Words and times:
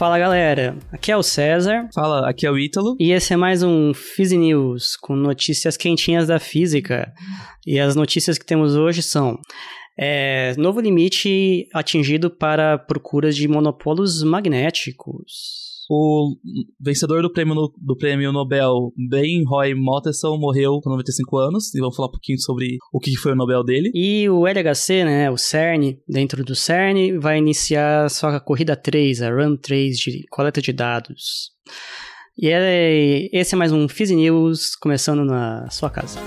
Fala 0.00 0.18
galera, 0.18 0.78
aqui 0.90 1.12
é 1.12 1.16
o 1.18 1.22
César. 1.22 1.86
Fala, 1.94 2.26
aqui 2.26 2.46
é 2.46 2.50
o 2.50 2.58
Ítalo. 2.58 2.96
E 2.98 3.12
esse 3.12 3.34
é 3.34 3.36
mais 3.36 3.62
um 3.62 3.92
Phys 3.92 4.32
News 4.32 4.96
com 4.96 5.14
notícias 5.14 5.76
quentinhas 5.76 6.26
da 6.26 6.38
física. 6.38 7.12
E 7.66 7.78
as 7.78 7.94
notícias 7.94 8.38
que 8.38 8.46
temos 8.46 8.76
hoje 8.76 9.02
são: 9.02 9.38
é, 9.98 10.54
novo 10.56 10.80
limite 10.80 11.68
atingido 11.74 12.30
para 12.30 12.78
procuras 12.78 13.36
de 13.36 13.46
monopolos 13.46 14.22
magnéticos. 14.22 15.69
O 15.92 16.36
vencedor 16.80 17.20
do 17.20 17.32
prêmio, 17.32 17.52
no, 17.52 17.74
do 17.76 17.96
prêmio 17.96 18.30
Nobel, 18.30 18.92
Ben 18.96 19.42
Roy 19.44 19.74
Motteson, 19.74 20.38
morreu 20.38 20.78
com 20.80 20.88
95 20.88 21.36
anos. 21.36 21.74
E 21.74 21.80
vamos 21.80 21.96
falar 21.96 22.06
um 22.06 22.12
pouquinho 22.12 22.38
sobre 22.38 22.78
o 22.92 23.00
que 23.00 23.16
foi 23.16 23.32
o 23.32 23.34
Nobel 23.34 23.64
dele. 23.64 23.90
E 23.92 24.28
o 24.28 24.46
LHC, 24.46 25.04
né, 25.04 25.28
o 25.28 25.36
CERN, 25.36 25.98
dentro 26.08 26.44
do 26.44 26.54
CERN, 26.54 27.18
vai 27.18 27.38
iniciar 27.38 28.08
sua 28.08 28.38
corrida 28.38 28.76
3, 28.76 29.20
a 29.22 29.30
Run 29.30 29.56
3 29.56 29.98
de 29.98 30.24
coleta 30.30 30.62
de 30.62 30.72
dados. 30.72 31.50
E 32.38 32.48
é, 32.48 33.28
esse 33.36 33.56
é 33.56 33.58
mais 33.58 33.72
um 33.72 33.88
Fizz 33.88 34.12
News, 34.12 34.76
começando 34.76 35.24
na 35.24 35.68
sua 35.70 35.90
casa. 35.90 36.20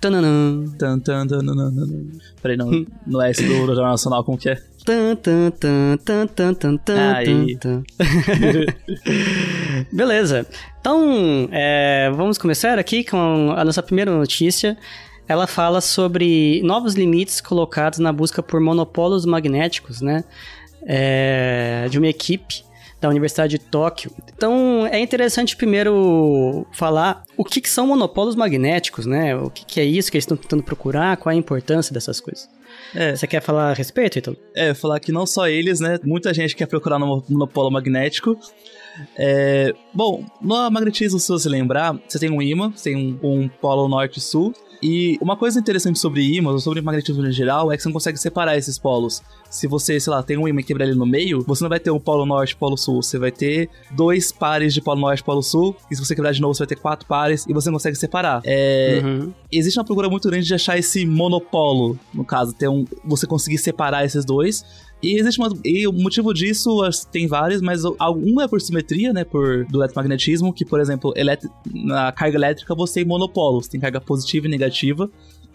Tananã. 0.00 0.64
Tan, 0.78 0.98
tan, 0.98 1.26
tan, 1.26 1.44
tan, 1.44 1.54
tan, 1.54 1.74
tan. 1.74 2.06
Peraí, 2.42 2.56
não, 2.56 2.70
não 3.06 3.22
é 3.22 3.30
esse 3.30 3.46
do 3.46 3.66
Jornal 3.66 3.90
Nacional, 3.90 4.24
como 4.24 4.38
que 4.38 4.48
é? 4.48 4.54
Tan, 4.84 5.14
tan, 5.16 5.50
tan, 5.50 5.98
tan, 6.02 6.26
tan, 6.26 6.54
tan, 6.54 6.76
tan, 6.78 7.14
Aí. 7.16 7.58
tan. 7.58 7.82
Beleza. 9.92 10.46
Então, 10.80 11.48
é, 11.52 12.10
vamos 12.16 12.38
começar 12.38 12.78
aqui 12.78 13.04
com 13.04 13.52
a 13.54 13.62
nossa 13.62 13.82
primeira 13.82 14.10
notícia. 14.10 14.78
Ela 15.28 15.46
fala 15.46 15.82
sobre 15.82 16.62
novos 16.64 16.94
limites 16.94 17.42
colocados 17.42 17.98
na 17.98 18.10
busca 18.10 18.42
por 18.42 18.58
monopolos 18.58 19.26
magnéticos, 19.26 20.00
né? 20.00 20.24
É, 20.86 21.86
de 21.90 21.98
uma 21.98 22.08
equipe 22.08 22.64
da 23.00 23.08
Universidade 23.08 23.58
de 23.58 23.64
Tóquio. 23.64 24.10
Então, 24.34 24.86
é 24.86 25.00
interessante 25.00 25.56
primeiro 25.56 26.66
falar 26.72 27.24
o 27.36 27.44
que, 27.44 27.60
que 27.60 27.68
são 27.68 27.86
monopolos 27.86 28.36
magnéticos, 28.36 29.06
né? 29.06 29.34
O 29.36 29.48
que, 29.50 29.64
que 29.64 29.80
é 29.80 29.84
isso 29.84 30.10
que 30.10 30.16
eles 30.16 30.24
estão 30.24 30.36
tentando 30.36 30.62
procurar, 30.62 31.16
qual 31.16 31.32
a 31.32 31.36
importância 31.36 31.92
dessas 31.94 32.20
coisas. 32.20 32.48
É, 32.94 33.16
Você 33.16 33.26
quer 33.26 33.40
falar 33.40 33.70
a 33.70 33.74
respeito, 33.74 34.18
Ítalo? 34.18 34.36
é, 34.54 34.74
falar 34.74 35.00
que 35.00 35.10
não 35.10 35.26
só 35.26 35.48
eles, 35.48 35.80
né? 35.80 35.98
Muita 36.04 36.32
gente 36.34 36.54
quer 36.54 36.66
procurar 36.66 36.98
no 36.98 37.24
monopolo 37.28 37.70
magnético. 37.70 38.38
É, 39.16 39.72
bom, 39.94 40.24
no 40.40 40.70
magnetismo, 40.70 41.18
se 41.18 41.28
você 41.28 41.48
lembrar, 41.48 41.98
você 42.06 42.18
tem 42.18 42.30
um 42.30 42.42
ímã, 42.42 42.70
você 42.74 42.90
tem 42.90 43.18
um, 43.22 43.42
um 43.42 43.48
polo 43.48 43.88
norte 43.88 44.18
e 44.18 44.20
sul. 44.20 44.52
E 44.82 45.18
uma 45.20 45.36
coisa 45.36 45.58
interessante 45.60 45.98
sobre 45.98 46.36
ímãs, 46.36 46.54
ou 46.54 46.60
sobre 46.60 46.80
magnetismo 46.80 47.26
em 47.26 47.32
geral, 47.32 47.70
é 47.70 47.76
que 47.76 47.82
você 47.82 47.88
não 47.88 47.92
consegue 47.92 48.18
separar 48.18 48.56
esses 48.56 48.78
polos. 48.78 49.22
Se 49.50 49.66
você, 49.66 50.00
sei 50.00 50.10
lá, 50.12 50.22
tem 50.22 50.38
um 50.38 50.48
ímã 50.48 50.60
e 50.60 50.64
quebrar 50.64 50.86
ele 50.86 50.94
no 50.94 51.04
meio, 51.04 51.42
você 51.46 51.62
não 51.62 51.68
vai 51.68 51.78
ter 51.80 51.90
um 51.90 51.98
polo 52.00 52.24
norte 52.24 52.52
e 52.52 52.56
polo 52.56 52.76
sul. 52.76 53.02
Você 53.02 53.18
vai 53.18 53.30
ter 53.30 53.68
dois 53.90 54.32
pares 54.32 54.72
de 54.72 54.80
polo 54.80 55.00
norte 55.00 55.20
e 55.20 55.24
polo 55.24 55.42
sul. 55.42 55.76
E 55.90 55.96
se 55.96 56.04
você 56.04 56.14
quebrar 56.14 56.32
de 56.32 56.40
novo, 56.40 56.54
você 56.54 56.60
vai 56.60 56.68
ter 56.68 56.76
quatro 56.76 57.06
pares 57.06 57.44
e 57.46 57.52
você 57.52 57.68
não 57.68 57.74
consegue 57.74 57.96
separar. 57.96 58.40
É, 58.44 59.00
Uhum. 59.04 59.32
existe 59.52 59.78
uma 59.78 59.84
procura 59.84 60.08
muito 60.08 60.28
grande 60.28 60.46
de 60.46 60.54
achar 60.54 60.78
esse 60.78 61.04
monopolo, 61.06 61.98
no 62.14 62.24
caso, 62.24 62.52
ter 62.52 62.68
um, 62.68 62.84
você 63.04 63.26
conseguir 63.26 63.58
separar 63.58 64.04
esses 64.04 64.24
dois. 64.24 64.64
E 65.02 65.18
existe 65.18 65.40
uma, 65.40 65.48
e 65.64 65.86
o 65.88 65.92
motivo 65.92 66.32
disso 66.34 66.78
tem 67.10 67.26
vários, 67.26 67.62
mas 67.62 67.84
o- 67.84 67.96
um 68.16 68.40
é 68.40 68.46
por 68.46 68.60
simetria, 68.60 69.12
né, 69.12 69.24
por 69.24 69.64
do 69.66 69.78
eletromagnetismo, 69.80 70.52
que 70.52 70.64
por 70.64 70.78
exemplo, 70.80 71.14
na 71.72 72.12
carga 72.12 72.36
elétrica 72.36 72.74
você 72.74 73.00
tem 73.00 73.04
monopolos, 73.04 73.66
tem 73.68 73.80
carga 73.80 74.00
positiva 74.00 74.46
e 74.46 74.50
negativa. 74.50 75.10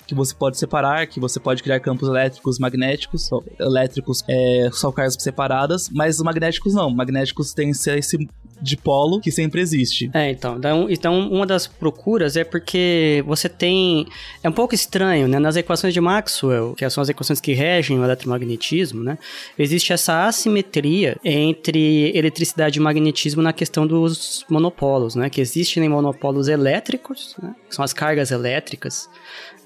Que 0.07 0.13
você 0.13 0.35
pode 0.35 0.55
separar, 0.59 1.07
que 1.07 1.19
você 1.19 1.39
pode 1.39 1.63
criar 1.63 1.79
campos 1.79 2.07
elétricos, 2.07 2.59
magnéticos, 2.59 3.23
só- 3.25 3.41
elétricos 3.59 4.23
é, 4.27 4.69
são 4.71 4.91
cargas 4.91 5.15
separadas, 5.19 5.89
mas 5.91 6.17
os 6.17 6.21
magnéticos 6.23 6.75
não. 6.75 6.91
Magnéticos 6.93 7.53
têm 7.55 7.71
esse 7.71 8.27
esse 8.55 8.63
dipolo 8.63 9.19
que 9.19 9.31
sempre 9.31 9.61
existe. 9.61 10.09
É, 10.13 10.31
então, 10.31 10.59
então, 10.89 11.29
uma 11.29 11.45
das 11.45 11.67
procuras 11.67 12.35
é 12.35 12.43
porque 12.43 13.23
você 13.27 13.47
tem. 13.49 14.05
É 14.43 14.49
um 14.49 14.51
pouco 14.53 14.73
estranho, 14.75 15.27
né? 15.27 15.39
Nas 15.39 15.55
equações 15.55 15.93
de 15.93 16.01
Maxwell, 16.01 16.73
que 16.75 16.89
são 16.89 17.01
as 17.01 17.09
equações 17.09 17.39
que 17.41 17.53
regem 17.53 17.99
o 17.99 18.03
eletromagnetismo, 18.03 19.03
né? 19.03 19.17
Existe 19.57 19.93
essa 19.93 20.25
assimetria 20.27 21.17
entre 21.23 22.11
eletricidade 22.15 22.79
e 22.79 22.81
magnetismo 22.81 23.41
na 23.41 23.53
questão 23.53 23.85
dos 23.85 24.45
monopolos, 24.49 25.15
né? 25.15 25.29
Que 25.29 25.41
existem 25.41 25.87
monopólos 25.89 26.47
elétricos, 26.47 27.35
né? 27.41 27.53
que 27.69 27.75
são 27.75 27.83
as 27.83 27.93
cargas 27.93 28.31
elétricas 28.31 29.09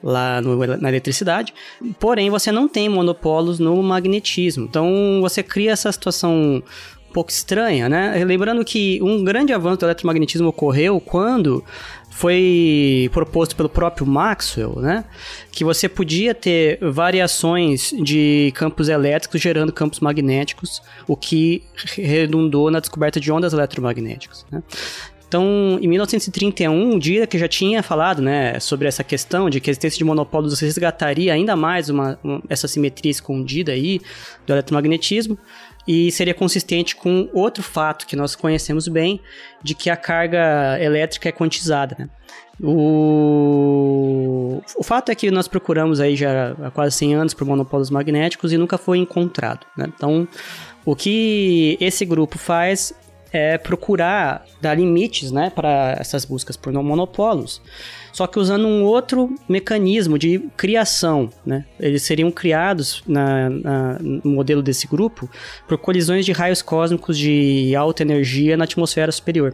lá 0.01 0.41
no- 0.41 0.65
na 0.77 0.89
eletricidade, 0.89 1.53
porém 1.99 2.29
você 2.29 2.51
não 2.51 2.67
tem 2.67 2.87
monopolos 2.87 3.59
no 3.59 3.81
magnetismo. 3.83 4.65
Então 4.65 5.19
você 5.21 5.43
cria 5.43 5.71
essa 5.71 5.91
situação 5.91 6.63
pouco 7.09 7.31
estranha, 7.31 7.87
né? 7.89 8.23
Lembrando 8.25 8.63
que 8.63 8.99
um 9.01 9.23
grande 9.23 9.51
avanço 9.53 9.77
do 9.79 9.85
eletromagnetismo 9.85 10.47
ocorreu 10.47 10.99
quando 10.99 11.63
foi 12.09 13.09
proposto 13.13 13.55
pelo 13.55 13.69
próprio 13.69 14.05
Maxwell, 14.05 14.75
né? 14.79 15.05
Que 15.51 15.63
você 15.63 15.87
podia 15.87 16.33
ter 16.35 16.77
variações 16.81 17.93
de 18.03 18.51
campos 18.55 18.89
elétricos 18.89 19.39
gerando 19.41 19.71
campos 19.71 19.99
magnéticos, 19.99 20.81
o 21.07 21.15
que 21.15 21.63
redundou 21.95 22.69
na 22.69 22.79
descoberta 22.79 23.19
de 23.19 23.31
ondas 23.31 23.53
eletromagnéticas, 23.53 24.45
né? 24.51 24.61
Então, 25.27 25.77
em 25.79 25.87
1931, 25.87 26.95
o 26.95 26.99
Dirac 26.99 27.37
já 27.37 27.47
tinha 27.47 27.83
falado, 27.83 28.19
né, 28.19 28.59
sobre 28.59 28.87
essa 28.87 29.03
questão 29.03 29.47
de 29.47 29.59
que 29.59 29.69
a 29.69 29.71
existência 29.71 29.99
de 29.99 30.03
monopólos 30.03 30.59
resgataria 30.59 31.31
ainda 31.31 31.55
mais 31.55 31.87
uma, 31.87 32.17
uma- 32.23 32.41
essa 32.49 32.67
simetria 32.67 33.11
escondida 33.11 33.71
aí 33.71 34.01
do 34.47 34.53
eletromagnetismo 34.53 35.37
e 35.91 36.11
seria 36.11 36.35
consistente 36.35 36.95
com 36.95 37.27
outro 37.33 37.63
fato 37.63 38.05
que 38.05 38.15
nós 38.15 38.35
conhecemos 38.35 38.87
bem, 38.87 39.19
de 39.63 39.73
que 39.73 39.89
a 39.89 39.97
carga 39.97 40.77
elétrica 40.79 41.29
é 41.29 41.31
quantizada, 41.31 41.95
né? 41.97 42.07
O... 42.61 43.41
o 44.77 44.83
fato 44.83 45.09
é 45.11 45.15
que 45.15 45.31
nós 45.31 45.47
procuramos 45.47 45.99
aí 45.99 46.15
já 46.15 46.51
há 46.61 46.69
quase 46.69 46.95
100 46.95 47.15
anos 47.15 47.33
por 47.33 47.47
monopólos 47.47 47.89
magnéticos 47.89 48.53
e 48.53 48.57
nunca 48.57 48.77
foi 48.77 48.99
encontrado, 48.99 49.65
né? 49.75 49.91
Então, 49.95 50.27
o 50.85 50.95
que 50.95 51.75
esse 51.81 52.05
grupo 52.05 52.37
faz 52.37 52.93
é 53.31 53.57
procurar 53.57 54.45
dar 54.61 54.75
limites, 54.75 55.31
né, 55.31 55.49
para 55.53 55.95
essas 55.99 56.25
buscas 56.25 56.57
por 56.57 56.73
não 56.73 56.83
monopolos, 56.83 57.61
só 58.11 58.25
que 58.25 58.39
usando 58.39 58.67
um 58.67 58.83
outro 58.83 59.33
mecanismo 59.47 60.17
de 60.17 60.39
criação, 60.57 61.29
né? 61.45 61.63
Eles 61.79 62.01
seriam 62.01 62.31
criados 62.31 63.03
na, 63.07 63.49
na- 63.49 63.99
no 63.99 64.31
modelo 64.31 64.63
desse 64.63 64.87
grupo 64.87 65.29
por 65.67 65.77
colisões 65.77 66.25
de 66.25 66.31
raios 66.31 66.61
cósmicos 66.61 67.17
de 67.17 67.75
alta 67.75 68.01
energia 68.01 68.57
na 68.57 68.63
atmosfera 68.63 69.11
superior. 69.11 69.53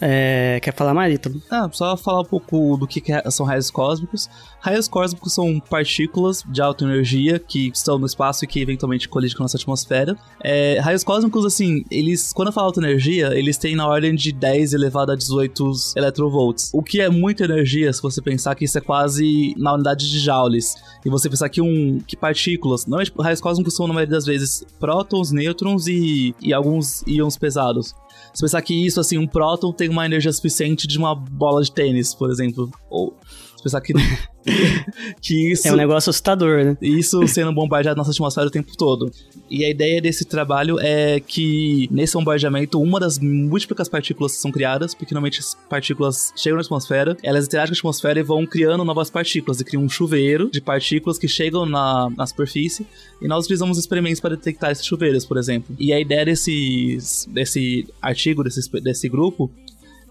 É, 0.00 0.58
quer 0.62 0.74
falar 0.74 0.94
mais, 0.94 1.14
Ítalo? 1.14 1.42
Ah, 1.50 1.68
só 1.72 1.96
falar 1.96 2.20
um 2.20 2.24
pouco 2.24 2.76
do 2.76 2.86
que, 2.86 3.00
que 3.00 3.12
é- 3.12 3.30
são 3.30 3.44
raios 3.44 3.70
cósmicos. 3.70 4.28
Raios 4.60 4.88
cósmicos 4.88 5.34
são 5.34 5.60
partículas 5.60 6.42
de 6.48 6.60
alta 6.62 6.84
energia 6.84 7.38
que 7.38 7.68
estão 7.68 7.98
no 7.98 8.06
espaço 8.06 8.44
e 8.44 8.48
que 8.48 8.60
eventualmente 8.60 9.08
colidem 9.08 9.36
com 9.36 9.42
a 9.42 9.44
nossa 9.44 9.56
atmosfera. 9.56 10.16
É, 10.42 10.78
raios 10.80 11.04
cósmicos, 11.04 11.44
assim, 11.44 11.84
eles, 11.90 12.32
quando 12.32 12.48
eu 12.48 12.52
falo 12.52 12.66
alta 12.68 12.80
energia, 12.80 13.38
eles 13.38 13.58
têm 13.58 13.76
na 13.76 13.86
ordem 13.86 14.14
de 14.14 14.32
10 14.32 14.72
elevado 14.72 15.12
a 15.12 15.16
18 15.16 15.70
eletrovolts. 15.96 16.70
O 16.72 16.82
que 16.82 17.00
é 17.00 17.08
muita 17.08 17.44
energia, 17.44 17.92
se 17.92 18.00
você 18.00 18.22
pensar 18.22 18.54
que 18.54 18.64
isso 18.64 18.78
é 18.78 18.80
quase 18.80 19.54
na 19.58 19.74
unidade 19.74 20.10
de 20.10 20.18
joules. 20.18 20.74
E 21.04 21.10
você 21.10 21.28
pensar 21.28 21.48
que 21.48 21.60
um 21.60 21.98
que 22.06 22.16
partículas, 22.16 22.86
tipo, 23.04 23.22
raios 23.22 23.40
cósmicos 23.40 23.74
são 23.74 23.86
na 23.86 23.94
maioria 23.94 24.14
das 24.16 24.24
vezes 24.26 24.64
prótons, 24.78 25.30
nêutrons 25.30 25.86
e, 25.86 26.34
e 26.40 26.52
alguns 26.52 27.02
íons 27.06 27.36
pesados. 27.36 27.94
Se 28.32 28.40
pensar 28.42 28.62
que 28.62 28.86
isso, 28.86 29.00
assim, 29.00 29.18
um 29.18 29.26
próton 29.26 29.72
tem 29.72 29.88
uma 29.88 30.06
energia 30.06 30.32
suficiente 30.32 30.86
de 30.86 30.98
uma 30.98 31.14
bola 31.14 31.62
de 31.62 31.72
tênis, 31.72 32.14
por 32.14 32.30
exemplo. 32.30 32.70
Ou, 32.88 33.16
Pensar 33.62 33.80
que, 33.80 33.92
que 35.20 35.52
isso... 35.52 35.68
É 35.68 35.72
um 35.72 35.76
negócio 35.76 36.10
assustador, 36.10 36.64
né? 36.64 36.76
Isso 36.80 37.26
sendo 37.28 37.52
bombardeado 37.52 37.96
na 37.96 38.00
nossa 38.00 38.10
atmosfera 38.10 38.46
o 38.46 38.50
tempo 38.50 38.76
todo. 38.76 39.10
E 39.50 39.64
a 39.64 39.70
ideia 39.70 40.00
desse 40.00 40.24
trabalho 40.24 40.78
é 40.80 41.20
que, 41.20 41.88
nesse 41.90 42.14
bombardeamento, 42.14 42.80
uma 42.80 43.00
das 43.00 43.18
múltiplas 43.18 43.88
partículas 43.88 44.32
são 44.32 44.50
criadas, 44.50 44.94
porque 44.94 45.14
normalmente 45.14 45.40
as 45.40 45.56
partículas 45.68 46.32
chegam 46.36 46.56
na 46.56 46.62
atmosfera, 46.62 47.16
elas 47.22 47.46
interagem 47.46 47.72
com 47.72 47.88
a 47.88 47.90
atmosfera 47.90 48.20
e 48.20 48.22
vão 48.22 48.46
criando 48.46 48.84
novas 48.84 49.10
partículas, 49.10 49.60
e 49.60 49.64
criam 49.64 49.82
um 49.82 49.88
chuveiro 49.88 50.50
de 50.50 50.60
partículas 50.60 51.18
que 51.18 51.28
chegam 51.28 51.66
na, 51.66 52.08
na 52.16 52.26
superfície, 52.26 52.86
e 53.20 53.26
nós 53.26 53.44
utilizamos 53.44 53.76
experimentos 53.76 54.20
para 54.20 54.36
detectar 54.36 54.70
esses 54.70 54.86
chuveiros, 54.86 55.24
por 55.24 55.36
exemplo. 55.36 55.74
E 55.78 55.92
a 55.92 56.00
ideia 56.00 56.24
desse, 56.24 56.98
desse 57.28 57.86
artigo, 58.00 58.44
desse, 58.44 58.70
desse 58.80 59.08
grupo, 59.08 59.50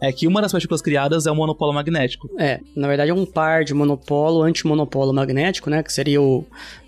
é 0.01 0.11
que 0.11 0.27
uma 0.27 0.41
das 0.41 0.51
partículas 0.51 0.81
criadas 0.81 1.25
é 1.25 1.31
o 1.31 1.35
monopolo 1.35 1.73
magnético. 1.73 2.29
É, 2.37 2.59
na 2.75 2.87
verdade 2.87 3.11
é 3.11 3.13
um 3.13 3.25
par 3.25 3.63
de 3.63 3.73
monopolo 3.73 4.43
antimonopolo 4.43 5.13
magnético, 5.13 5.69
né? 5.69 5.83
Que 5.83 5.91
seria 5.91 6.21
o, 6.21 6.45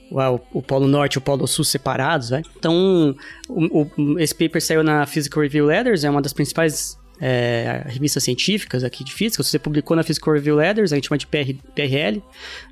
o, 0.09 0.39
o 0.53 0.61
polo 0.61 0.87
norte 0.87 1.15
e 1.15 1.17
o 1.17 1.21
polo 1.21 1.47
sul 1.47 1.65
separados, 1.65 2.29
né? 2.29 2.41
Então, 2.57 3.15
o, 3.49 3.81
o, 3.97 4.19
esse 4.19 4.33
paper 4.35 4.61
saiu 4.61 4.83
na 4.83 5.05
Physical 5.05 5.43
Review 5.43 5.65
Letters, 5.65 6.03
é 6.03 6.09
uma 6.09 6.21
das 6.21 6.33
principais 6.33 6.99
é, 7.21 7.83
revistas 7.85 8.23
científicas 8.23 8.83
aqui 8.83 9.03
de 9.03 9.13
física, 9.13 9.43
se 9.43 9.51
você 9.51 9.59
publicou 9.59 9.95
na 9.95 10.01
Physical 10.01 10.33
Review 10.33 10.55
Letters, 10.55 10.91
a 10.91 10.95
gente 10.95 11.07
chama 11.07 11.19
de 11.19 11.27
PR, 11.27 11.53
PRL, 11.75 12.21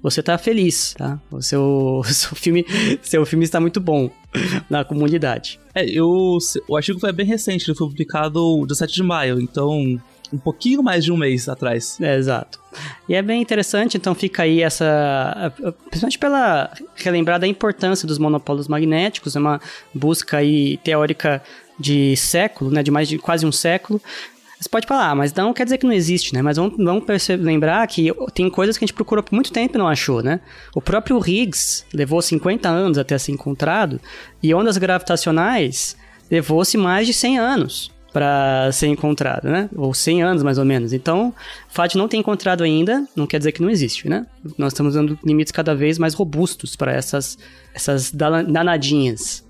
você 0.02 0.24
tá 0.24 0.38
feliz, 0.40 0.96
tá? 0.98 1.22
O 1.32 1.40
seu, 1.40 2.02
seu, 2.10 2.36
filme, 2.36 2.66
seu 3.02 3.26
filme 3.26 3.46
está 3.46 3.60
muito 3.60 3.80
bom 3.80 4.10
na 4.68 4.84
comunidade. 4.84 5.60
É, 5.76 5.88
eu, 5.88 6.38
o 6.68 6.76
artigo 6.76 7.00
foi 7.00 7.14
bem 7.14 7.28
recente, 7.28 7.70
ele 7.70 7.78
foi 7.78 7.88
publicado 7.88 8.66
dia 8.66 8.76
7 8.76 8.92
de 8.92 9.04
maio, 9.04 9.40
então 9.40 10.02
um 10.31 10.38
pouquinho 10.38 10.84
mais 10.84 11.04
de 11.04 11.12
um 11.12 11.18
mês 11.18 11.50
atrás. 11.50 12.00
É, 12.00 12.16
exato. 12.16 12.60
E 13.08 13.16
é 13.16 13.22
bem 13.22 13.42
interessante, 13.42 13.98
então 13.98 14.14
fica 14.14 14.44
aí 14.44 14.62
essa. 14.62 15.52
Principalmente 15.90 16.20
pela 16.20 16.72
relembrar 16.96 17.40
da 17.40 17.48
importância 17.48 18.08
dos 18.08 18.18
monopólios 18.18 18.68
magnéticos, 18.68 19.36
é 19.36 19.40
uma 19.40 19.60
busca 19.94 20.38
aí 20.38 20.78
teórica 20.78 21.42
de 21.80 22.16
século, 22.16 22.72
né? 22.72 22.84
De 22.84 22.92
mais 22.92 23.08
de 23.08 23.18
quase 23.18 23.46
um 23.46 23.52
século. 23.52 24.02
Você 24.60 24.68
pode 24.68 24.86
falar, 24.86 25.12
ah, 25.12 25.16
mas 25.16 25.34
não 25.34 25.54
quer 25.54 25.64
dizer 25.64 25.78
que 25.78 25.86
não 25.86 25.94
existe, 25.94 26.34
né? 26.34 26.42
Mas 26.42 26.58
vamos, 26.58 26.76
vamos 26.78 27.06
perceber, 27.06 27.44
lembrar 27.44 27.88
que 27.88 28.12
tem 28.34 28.50
coisas 28.50 28.78
que 28.78 28.84
a 28.84 28.88
gente 28.88 28.94
procurou 28.94 29.24
por 29.24 29.34
muito 29.34 29.54
tempo 29.54 29.78
e 29.78 29.80
não 29.80 29.88
achou, 29.88 30.22
né? 30.22 30.42
O 30.76 30.81
próprio 30.81 31.18
Higgs 31.18 31.86
levou 31.94 32.22
50 32.22 32.68
anos 32.68 32.98
até 32.98 33.18
ser 33.18 33.31
encontrado, 33.31 34.02
e 34.44 34.54
ondas 34.54 34.78
gravitacionais 34.78 35.96
levou-se 36.30 36.78
mais 36.78 37.08
de 37.08 37.14
100 37.14 37.40
anos 37.40 37.99
para 38.12 38.72
ser 38.72 38.88
encontrado, 38.88 39.50
né? 39.50 39.70
Ou 39.76 39.94
100 39.94 40.24
anos 40.24 40.44
mais 40.44 40.58
ou 40.58 40.66
menos. 40.66 40.94
Então, 40.94 41.34
o 41.70 41.98
não 41.98 42.08
ter 42.08 42.18
encontrado 42.18 42.64
ainda 42.64 43.08
não 43.16 43.28
quer 43.28 43.38
dizer 43.38 43.52
que 43.52 43.62
não 43.62 43.70
existe, 43.70 44.10
né? 44.10 44.26
Nós 44.58 44.74
estamos 44.74 44.96
dando 44.96 45.18
limites 45.24 45.52
cada 45.52 45.76
vez 45.76 45.98
mais 45.98 46.14
robustos 46.14 46.76
para 46.76 46.92
essas, 46.92 47.38
essas 47.74 48.12
danadinhas 48.12 49.44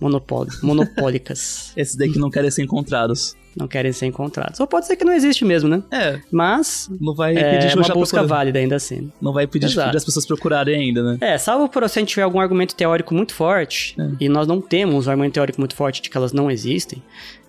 monopólicas. 0.00 1.72
Esses 1.76 1.94
daí 1.94 2.12
que 2.12 2.18
não 2.18 2.30
querem 2.30 2.50
ser 2.50 2.62
encontrados. 2.62 3.36
Não 3.56 3.68
querem 3.68 3.92
ser 3.92 4.06
encontrados. 4.06 4.58
Ou 4.60 4.66
pode 4.66 4.86
ser 4.86 4.96
que 4.96 5.04
não 5.04 5.12
existe 5.12 5.44
mesmo, 5.44 5.68
né? 5.68 5.82
É. 5.90 6.20
Mas. 6.30 6.90
Não 7.00 7.14
vai 7.14 7.36
é 7.36 7.74
uma 7.74 7.88
busca 7.88 8.22
válida 8.22 8.58
ainda 8.58 8.76
assim. 8.76 9.12
Não 9.20 9.32
vai 9.32 9.46
pedir 9.46 9.66
Exato. 9.66 9.96
as 9.96 10.04
pessoas 10.04 10.26
procurarem 10.26 10.74
ainda, 10.74 11.02
né? 11.02 11.18
É, 11.20 11.38
salvo 11.38 11.68
por 11.68 11.88
se 11.88 11.98
a 11.98 12.00
gente 12.00 12.10
tiver 12.10 12.22
algum 12.22 12.40
argumento 12.40 12.74
teórico 12.74 13.14
muito 13.14 13.34
forte, 13.34 13.94
é. 13.98 14.08
e 14.20 14.28
nós 14.28 14.46
não 14.46 14.60
temos 14.60 15.06
um 15.06 15.10
argumento 15.10 15.34
teórico 15.34 15.60
muito 15.60 15.74
forte 15.74 16.00
de 16.00 16.08
que 16.08 16.16
elas 16.16 16.32
não 16.32 16.50
existem, 16.50 17.02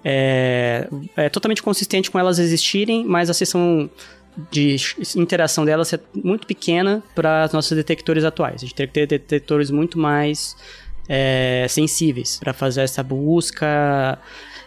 é, 0.03 0.87
é 1.15 1.29
totalmente 1.29 1.63
consistente 1.63 2.11
com 2.11 2.19
elas 2.19 2.39
existirem, 2.39 3.05
mas 3.05 3.29
a 3.29 3.33
seção 3.33 3.89
de 4.51 4.75
interação 5.15 5.63
delas 5.63 5.93
é 5.93 5.99
muito 6.13 6.47
pequena 6.47 7.03
para 7.15 7.45
os 7.45 7.53
nossos 7.53 7.75
detectores 7.77 8.23
atuais. 8.23 8.55
A 8.55 8.65
gente 8.65 8.75
tem 8.75 8.87
que 8.87 8.93
ter 8.93 9.07
detectores 9.07 9.69
muito 9.69 9.97
mais 9.97 10.55
é, 11.07 11.65
sensíveis 11.69 12.37
para 12.39 12.53
fazer 12.53 12.81
essa 12.81 13.03
busca 13.03 14.17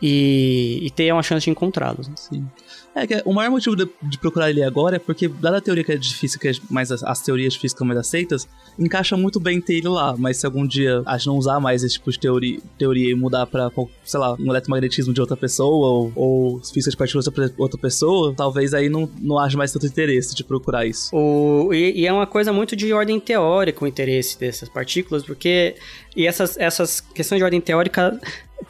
e, 0.00 0.81
e, 0.82 0.90
ter 0.90 1.12
uma 1.12 1.22
chance 1.22 1.44
de 1.44 1.50
encontrá-los. 1.50 2.10
Sim. 2.16 2.46
É 2.94 3.06
que 3.06 3.22
o 3.26 3.32
maior 3.34 3.50
motivo 3.50 3.76
de, 3.76 3.87
de, 4.02 4.16
procurar 4.19 4.48
ele 4.48 4.62
agora 4.62 4.96
é 4.96 4.98
porque, 4.98 5.28
dada 5.28 5.58
a 5.58 5.60
teoria 5.60 5.84
que 5.84 5.93
é 5.93 5.96
difícil, 5.98 6.40
que 6.40 6.48
é 6.48 6.52
mais 6.70 6.90
as, 6.90 7.02
as, 7.02 7.20
teorias 7.20 7.52
de 7.52 7.58
física 7.58 7.84
mais 7.84 7.98
aceitas, 7.98 8.48
encaixa 8.78 9.19
muito 9.19 9.38
bem 9.38 9.60
ter 9.60 9.75
ele 9.75 9.88
lá. 9.88 10.14
Mas 10.16 10.38
se 10.38 10.46
algum 10.46 10.66
dia 10.66 11.02
a 11.04 11.19
gente 11.19 11.26
não 11.26 11.37
usar 11.37 11.60
mais 11.60 11.84
esse 11.84 11.94
tipo 11.94 12.10
de 12.10 12.19
teoria, 12.19 12.58
teoria 12.78 13.10
e 13.10 13.14
mudar 13.14 13.46
pra, 13.46 13.70
sei 14.02 14.19
lá, 14.19 14.34
um 14.40 14.46
eletromagnetismo 14.46 15.12
de 15.12 15.20
outra 15.20 15.37
pessoa 15.37 15.88
ou, 15.88 16.12
ou 16.16 16.60
física 16.60 16.90
de 16.90 16.96
partículas 16.96 17.26
de 17.26 17.54
outra 17.58 17.78
pessoa, 17.78 18.32
talvez 18.34 18.72
aí 18.72 18.88
não, 18.88 19.06
não 19.20 19.38
haja 19.38 19.58
mais 19.58 19.70
tanto 19.70 19.84
interesse 19.84 20.34
de 20.34 20.42
procurar 20.42 20.87
isso. 20.87 21.14
O, 21.14 21.75
e, 21.75 22.00
e 22.00 22.06
é 22.06 22.12
uma 22.12 22.26
coisa 22.26 22.50
muito 22.50 22.75
de 22.75 22.94
ordem 22.94 23.20
teórica 23.20 23.84
o 23.84 23.87
interesse 23.87 24.40
dessas 24.40 24.70
partículas, 24.70 25.22
porque 25.22 25.75
e 26.16 26.26
essas, 26.26 26.56
essas 26.56 27.00
questões 27.00 27.40
de 27.40 27.44
ordem 27.44 27.60
teórica 27.60 28.19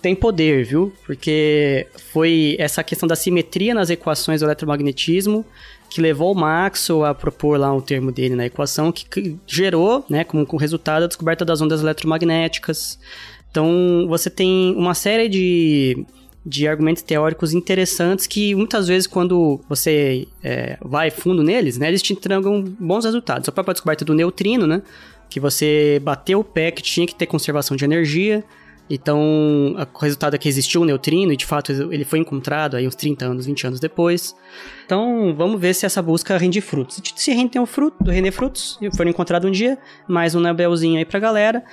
tem 0.03 0.15
poder, 0.15 0.65
viu? 0.65 0.93
Porque 1.05 1.87
foi 2.13 2.57
essa 2.59 2.83
questão 2.83 3.07
da 3.07 3.17
simetria 3.17 3.75
nas 3.75 3.91
equações 3.91 4.41
do 4.41 4.47
eletromagnetismo 4.47 5.45
que 5.89 6.01
levou 6.01 6.33
o 6.33 6.35
Maxwell 6.35 7.05
a 7.05 7.15
propor 7.15 7.59
lá 7.59 7.73
um 7.73 7.81
termo 7.81 8.11
dele 8.11 8.35
na 8.35 8.47
equação 8.47 8.91
que 8.91 9.37
gerou, 9.47 10.05
né, 10.09 10.25
como, 10.25 10.45
como 10.45 10.61
resultado 10.61 11.05
a 11.05 11.07
descoberta 11.07 11.45
das 11.45 11.61
ondas 11.61 11.81
eletromagnéticas. 11.81 12.99
Então, 13.51 14.07
você 14.09 14.29
tem 14.29 14.75
uma 14.77 14.95
série 14.95 15.29
de, 15.29 16.05
de 16.45 16.69
argumentos 16.69 17.03
teóricos 17.03 17.55
interessantes 17.55 18.27
que 18.27 18.55
muitas 18.55 18.89
vezes 18.89 19.07
quando 19.07 19.61
você 19.69 20.27
é, 20.43 20.77
vai 20.83 21.11
fundo 21.11 21.43
neles, 21.43 21.79
né, 21.79 21.89
eles 21.89 22.03
te 22.03 22.13
entregam 22.13 22.63
bons 22.63 23.05
resultados. 23.05 23.49
A 23.49 23.53
própria 23.53 23.73
descoberta 23.73 24.05
do 24.05 24.13
neutrino, 24.13 24.67
né, 24.67 24.83
que 25.31 25.41
você 25.41 26.01
bateu 26.03 26.41
o 26.41 26.45
pé 26.45 26.71
que 26.71 26.83
tinha 26.83 27.07
que 27.07 27.15
ter 27.15 27.27
conservação 27.27 27.77
de 27.77 27.85
energia, 27.85 28.45
então, 28.89 29.75
o 29.93 29.99
resultado 29.99 30.35
é 30.35 30.39
que 30.39 30.49
existiu 30.49 30.83
um 30.83 30.85
neutrino 30.85 31.33
e 31.33 31.37
de 31.37 31.45
fato 31.45 31.73
ele 31.73 32.05
foi 32.05 32.21
encontrado 32.21 32.77
aí 32.77 32.87
uns 32.87 32.95
30 32.95 33.27
anos, 33.27 33.47
20 33.47 33.67
anos 33.67 33.81
depois. 33.81 34.35
Então, 34.85 35.35
vamos 35.37 35.61
ver 35.61 35.75
se 35.75 35.85
essa 35.85 36.01
busca 36.01 36.37
rende 36.39 36.61
frutos. 36.61 37.01
Se 37.17 37.33
rende 37.33 37.59
um 37.59 37.67
fruto, 37.67 38.09
render 38.09 38.31
frutos, 38.31 38.79
foram 38.97 39.11
encontrados 39.11 39.49
um 39.49 39.53
dia, 39.53 39.77
mais 40.07 40.35
um 40.35 40.41
Nobelzinho 40.41 40.99
aí 40.99 41.05
pra 41.05 41.19
galera. 41.19 41.65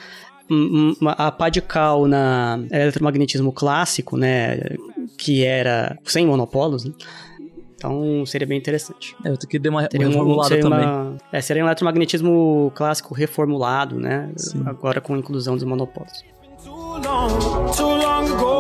A 1.18 1.32
pá 1.32 1.50
de 1.50 1.62
cal 1.62 2.08
na 2.08 2.60
eletromagnetismo 2.72 3.52
clássico, 3.52 4.18
né, 4.18 4.60
que 5.18 5.44
era 5.44 5.98
sem 6.04 6.26
monopolos, 6.26 6.84
né? 6.84 6.94
Então 7.76 8.26
seria 8.26 8.48
bem 8.48 8.58
interessante. 8.58 9.16
É, 9.26 9.30
eu 9.30 9.38
tenho 9.38 9.50
que 9.50 9.60
dar 9.60 9.70
uma 9.70 9.82
reformulada 9.82 10.60
também. 10.60 10.86
Uma, 10.86 11.18
é, 11.32 11.42
seria 11.42 11.64
um 11.64 11.68
eletromagnetismo 11.68 12.72
clássico 12.74 13.14
reformulado, 13.14 14.00
né? 14.00 14.32
Sim. 14.38 14.64
Agora 14.66 15.02
com 15.02 15.14
a 15.16 15.18
inclusão 15.18 15.56
dos 15.56 15.66
monopólios. 15.66 16.24
Long, 17.04 17.74
too 17.74 17.84
long 17.84 18.26
ago, 18.32 18.53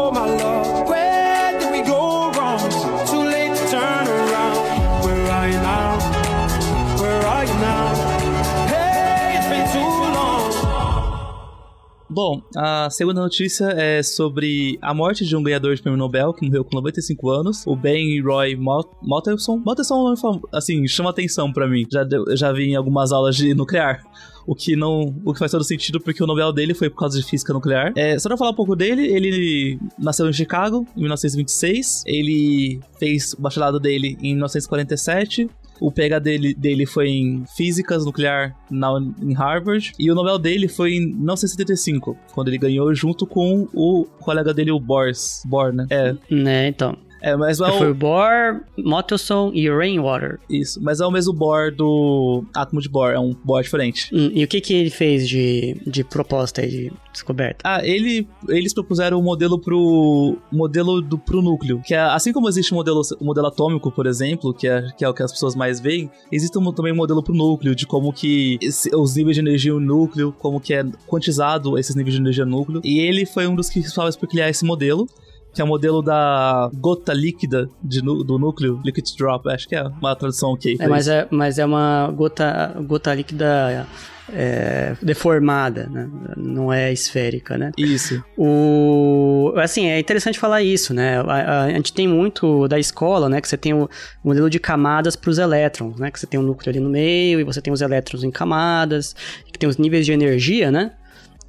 Bom, 12.13 12.43
a 12.55 12.91
segunda 12.91 13.20
notícia 13.20 13.65
é 13.75 14.03
sobre 14.03 14.77
a 14.84 14.93
morte 14.93 15.25
de 15.25 15.36
um 15.36 15.41
ganhador 15.41 15.74
de 15.74 15.82
prêmio 15.82 15.98
Nobel 15.98 16.32
que 16.32 16.46
morreu 16.46 16.63
com 16.63 16.75
95 16.75 17.29
anos, 17.32 17.63
o 17.65 17.75
Ben 17.75 18.22
Roy 18.22 18.55
Mottelson. 18.55 19.58
Mottelson, 19.58 20.13
assim, 20.53 20.88
chama 20.88 21.10
atenção 21.10 21.51
para 21.51 21.67
mim. 21.67 21.88
Já, 21.91 22.05
já 22.36 22.51
vi 22.51 22.70
em 22.70 22.75
algumas 22.75 23.12
aulas 23.12 23.36
de 23.36 23.55
nuclear 23.55 24.03
o 24.46 24.53
que 24.53 24.75
não. 24.75 25.15
O 25.25 25.34
que 25.34 25.39
faz 25.39 25.51
todo 25.51 25.63
sentido, 25.63 26.00
porque 26.00 26.24
o 26.24 26.27
Nobel 26.27 26.53
dele 26.53 26.75
foi 26.75 26.88
por 26.88 27.00
causa 27.00 27.20
de 27.20 27.25
física 27.25 27.51
nuclear. 27.51 27.91
É, 27.96 28.17
só 28.20 28.29
pra 28.29 28.38
falar 28.38 28.51
um 28.51 28.55
pouco 28.55 28.75
dele, 28.75 29.08
ele 29.08 29.79
nasceu 29.98 30.29
em 30.29 30.34
Chicago 30.34 30.86
em 30.96 31.01
1926. 31.01 32.03
Ele 32.05 32.79
fez 33.00 33.34
o 33.34 33.41
bacharelado 33.41 33.79
dele 33.79 34.17
em 34.22 34.34
1947. 34.34 35.50
O 35.80 35.92
PH 35.92 36.20
dele, 36.20 36.53
dele 36.53 36.86
foi 36.86 37.10
em 37.10 37.44
físicas 37.56 38.06
nuclear 38.06 38.56
na, 38.70 38.89
em 39.22 39.34
Harvard. 39.34 39.92
E 40.00 40.12
o 40.12 40.15
Nobel 40.15 40.38
dele 40.38 40.68
foi 40.68 40.94
em 40.94 41.08
1975, 41.08 42.18
quando 42.34 42.48
ele 42.48 42.58
ganhou 42.58 42.94
junto 42.94 43.25
com 43.25 43.68
o 43.74 44.06
colega 44.20 44.53
dele, 44.53 44.72
o 44.72 44.80
Bohr. 44.80 45.12
Bohr, 45.46 45.74
né? 45.74 45.88
É. 45.89 46.15
Né, 46.30 46.68
então. 46.68 46.98
É, 47.24 47.38
mas 47.38 47.62
é 47.62 47.68
o... 47.68 47.77
Foi 47.77 47.92
o 47.92 47.96
Bohr, 47.96 48.62
Mottelson 48.77 49.51
e 49.53 49.70
Rainwater. 49.70 50.39
Isso, 50.50 50.84
mas 50.84 51.00
é 51.00 51.06
o 51.06 51.12
mesmo 51.12 51.32
Bohr 51.32 51.74
do 51.74 52.44
átomo 52.53 52.82
de 52.82 52.89
Bohr, 52.89 53.12
é 53.12 53.20
um 53.20 53.34
Bohr 53.44 53.63
diferente. 53.63 54.13
Hum, 54.13 54.30
e 54.34 54.44
o 54.44 54.48
que 54.48 54.60
que 54.60 54.74
ele 54.74 54.89
fez 54.89 55.27
de, 55.27 55.77
de 55.88 56.03
proposta 56.03 56.62
aí, 56.62 56.70
de 56.70 56.94
descoberta? 57.13 57.62
Ah, 57.63 57.80
ele, 57.82 58.27
eles 58.50 58.74
propuseram 58.74 59.18
o 59.18 59.22
um 59.22 59.24
modelo 59.24 59.58
pro 59.58 60.38
modelo 60.51 61.01
do, 61.01 61.18
pro 61.18 61.42
núcleo, 61.42 61.82
que 61.86 61.94
é, 61.94 62.00
assim 62.00 62.34
como 62.34 62.50
existe 62.50 62.74
o 62.74 62.75
um 62.75 62.80
modelo, 62.80 63.01
um 63.22 63.25
modelo 63.25 63.48
atômico, 63.48 63.89
por 63.89 64.06
exemplo, 64.06 64.53
que 64.53 64.68
é, 64.68 64.86
que 64.98 65.06
é 65.06 65.08
o 65.08 65.13
que 65.13 65.24
as 65.24 65.32
pessoas 65.32 65.56
mais 65.56 65.80
veem, 65.80 66.12
existe 66.30 66.53
também 66.75 66.92
um 66.92 66.98
modelo 66.98 67.24
pro 67.24 67.34
núcleo, 67.34 67.74
de 67.74 67.88
como 67.88 68.12
que 68.12 68.58
esse, 68.62 68.94
os 68.94 69.15
níveis 69.15 69.38
de 69.38 69.42
energia 69.42 69.72
no 69.72 69.80
núcleo, 69.80 70.36
como 70.39 70.60
que 70.60 70.74
é 70.74 70.84
quantizado 71.08 71.77
esses 71.77 71.96
níveis 71.96 72.15
de 72.15 72.22
energia 72.22 72.44
no 72.44 72.51
núcleo, 72.51 72.82
e 72.84 73.00
ele 73.00 73.25
foi 73.25 73.48
um 73.48 73.56
dos 73.56 73.70
que 73.70 73.80
responsáveis 73.80 74.18
por 74.18 74.27
criar 74.27 74.50
esse 74.50 74.65
modelo, 74.65 75.08
que 75.53 75.62
é 75.62 75.63
o 75.63 75.67
modelo 75.67 76.01
da 76.01 76.69
gota 76.74 77.13
líquida 77.13 77.69
de, 77.81 78.01
do 78.01 78.39
núcleo, 78.39 78.81
liquid 78.83 79.05
drop, 79.17 79.48
acho 79.50 79.67
que 79.67 79.75
é 79.75 79.83
uma 79.83 80.15
tradução 80.15 80.51
ok. 80.51 80.77
É, 80.79 80.88
mas 80.88 81.07
é, 81.07 81.27
mas 81.29 81.60
é 81.60 81.65
uma 81.65 82.12
gota, 82.15 82.75
gota 82.86 83.13
líquida 83.13 83.88
é, 84.31 84.95
deformada, 85.01 85.88
né? 85.91 86.10
não 86.38 86.72
é 86.72 86.91
esférica, 86.91 87.57
né? 87.57 87.72
Isso. 87.77 88.24
O, 88.38 89.53
assim, 89.57 89.88
é 89.88 90.00
interessante 90.00 90.39
falar 90.39 90.62
isso, 90.62 90.93
né? 90.93 91.19
A, 91.19 91.24
a, 91.24 91.63
a 91.65 91.69
gente 91.69 91.93
tem 91.93 92.07
muito 92.07 92.67
da 92.67 92.79
escola, 92.79 93.29
né? 93.29 93.41
Que 93.41 93.48
você 93.48 93.57
tem 93.57 93.74
o 93.74 93.89
modelo 94.24 94.50
de 94.50 94.60
camadas 94.60 95.15
para 95.15 95.29
os 95.29 95.38
elétrons, 95.38 96.00
né? 96.00 96.10
Que 96.10 96.19
você 96.19 96.27
tem 96.27 96.39
um 96.39 96.43
núcleo 96.43 96.69
ali 96.69 96.79
no 96.79 96.89
meio 96.89 97.39
e 97.39 97.43
você 97.43 97.62
tem 97.62 97.74
os 97.74 97.81
elétrons 97.81 98.24
em 98.24 98.31
camadas, 98.31 99.15
que 99.51 99.60
tem 99.60 99.67
os 99.67 99.77
níveis 99.77 100.05
de 100.05 100.12
energia, 100.12 100.72
né? 100.72 100.91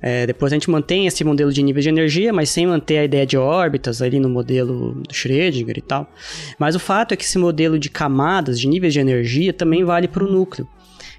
É, 0.06 0.26
depois 0.26 0.52
a 0.52 0.56
gente 0.56 0.68
mantém 0.68 1.06
esse 1.06 1.24
modelo 1.24 1.50
de 1.50 1.62
níveis 1.62 1.82
de 1.82 1.88
energia, 1.88 2.30
mas 2.30 2.50
sem 2.50 2.66
manter 2.66 2.98
a 2.98 3.04
ideia 3.04 3.24
de 3.24 3.38
órbitas 3.38 4.02
ali 4.02 4.20
no 4.20 4.28
modelo 4.28 4.92
do 4.96 5.14
Schrödinger 5.14 5.78
e 5.78 5.80
tal. 5.80 6.06
Mas 6.58 6.74
o 6.74 6.78
fato 6.78 7.14
é 7.14 7.16
que 7.16 7.24
esse 7.24 7.38
modelo 7.38 7.78
de 7.78 7.88
camadas, 7.88 8.60
de 8.60 8.68
níveis 8.68 8.92
de 8.92 9.00
energia, 9.00 9.50
também 9.50 9.82
vale 9.82 10.06
para 10.06 10.22
o 10.22 10.30
núcleo. 10.30 10.68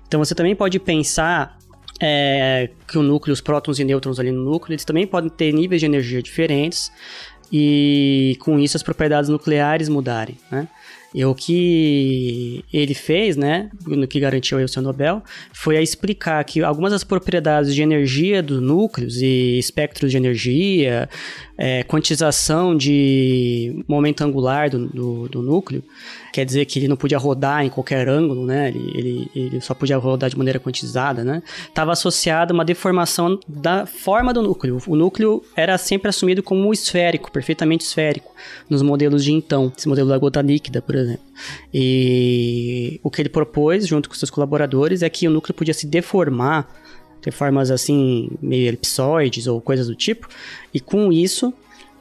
Então 0.08 0.24
você 0.24 0.36
também 0.36 0.56
pode 0.56 0.78
pensar 0.78 1.58
é, 2.00 2.70
que 2.88 2.96
o 2.96 3.02
núcleo, 3.02 3.34
os 3.34 3.42
prótons 3.42 3.80
e 3.80 3.84
nêutrons 3.84 4.20
ali 4.20 4.32
no 4.32 4.44
núcleo, 4.44 4.76
eles 4.76 4.86
também 4.86 5.08
podem 5.08 5.32
ter 5.32 5.52
níveis 5.52 5.82
de 5.82 5.88
energia 5.88 6.22
diferentes 6.22 6.92
e 7.52 8.38
com 8.40 8.60
isso 8.60 8.78
as 8.78 8.84
propriedades 8.84 9.32
nucleares 9.32 9.90
mudarem, 9.90 10.38
né? 10.52 10.68
E 11.16 11.24
o 11.24 11.34
que 11.34 12.62
ele 12.74 12.94
fez, 12.94 13.38
né, 13.38 13.70
no 13.88 14.06
que 14.06 14.20
garantiu 14.20 14.58
o 14.58 14.68
seu 14.68 14.82
Nobel, 14.82 15.24
foi 15.54 15.78
a 15.78 15.82
explicar 15.82 16.44
que 16.44 16.62
algumas 16.62 16.92
das 16.92 17.06
propriedades 17.06 17.74
de 17.74 17.82
energia 17.82 18.44
dos 18.44 18.62
núcleos 18.62 19.22
e 19.22 19.58
espectros 19.58 20.12
de 20.12 20.18
energia, 20.18 21.08
é, 21.58 21.84
quantização 21.84 22.76
de 22.76 23.82
momento 23.88 24.26
angular 24.26 24.70
do, 24.70 24.88
do, 24.88 25.30
do, 25.30 25.42
núcleo, 25.42 25.82
quer 26.34 26.44
dizer 26.44 26.66
que 26.66 26.80
ele 26.80 26.90
não 26.90 26.98
podia 26.98 27.18
rodar 27.18 27.64
em 27.64 27.70
qualquer 27.70 28.10
ângulo, 28.10 28.46
né? 28.46 28.68
Ele, 28.68 28.92
ele, 28.94 29.32
ele 29.34 29.62
só 29.62 29.74
podia 29.74 29.96
rodar 29.98 30.30
de 30.30 30.38
maneira 30.38 30.60
quantizada, 30.60 31.24
né? 31.24 31.42
Estava 31.66 31.94
associado 31.94 32.52
a 32.52 32.54
uma 32.54 32.66
deformação 32.66 33.40
da 33.48 33.86
forma 33.86 34.34
do 34.34 34.42
núcleo. 34.42 34.80
O 34.86 34.98
núcleo 34.98 35.42
era 35.56 35.78
sempre 35.78 36.10
assumido 36.10 36.44
como 36.44 36.74
esférico, 36.74 37.32
perfeitamente 37.32 37.86
esférico, 37.86 38.36
nos 38.70 38.82
modelos 38.82 39.24
de 39.24 39.32
então, 39.32 39.72
esse 39.78 39.88
modelo 39.88 40.10
da 40.10 40.18
gota 40.18 40.42
líquida, 40.42 40.82
por 40.82 40.96
exemplo. 40.96 41.05
E 41.74 43.00
o 43.04 43.10
que 43.10 43.22
ele 43.22 43.30
propôs, 43.30 43.88
junto 43.88 44.10
com 44.10 44.16
seus 44.16 44.30
colaboradores, 44.30 45.02
é 45.02 45.10
que 45.10 45.28
o 45.28 45.32
núcleo 45.32 45.54
podia 45.54 45.74
se 45.74 45.86
deformar 45.88 46.68
ter 47.22 47.32
formas 47.32 47.72
assim, 47.72 48.30
meio 48.40 48.68
elipsoides 48.68 49.48
ou 49.48 49.60
coisas 49.60 49.88
do 49.88 49.96
tipo, 49.96 50.28
e 50.72 50.80
com 50.80 51.12
isso, 51.12 51.52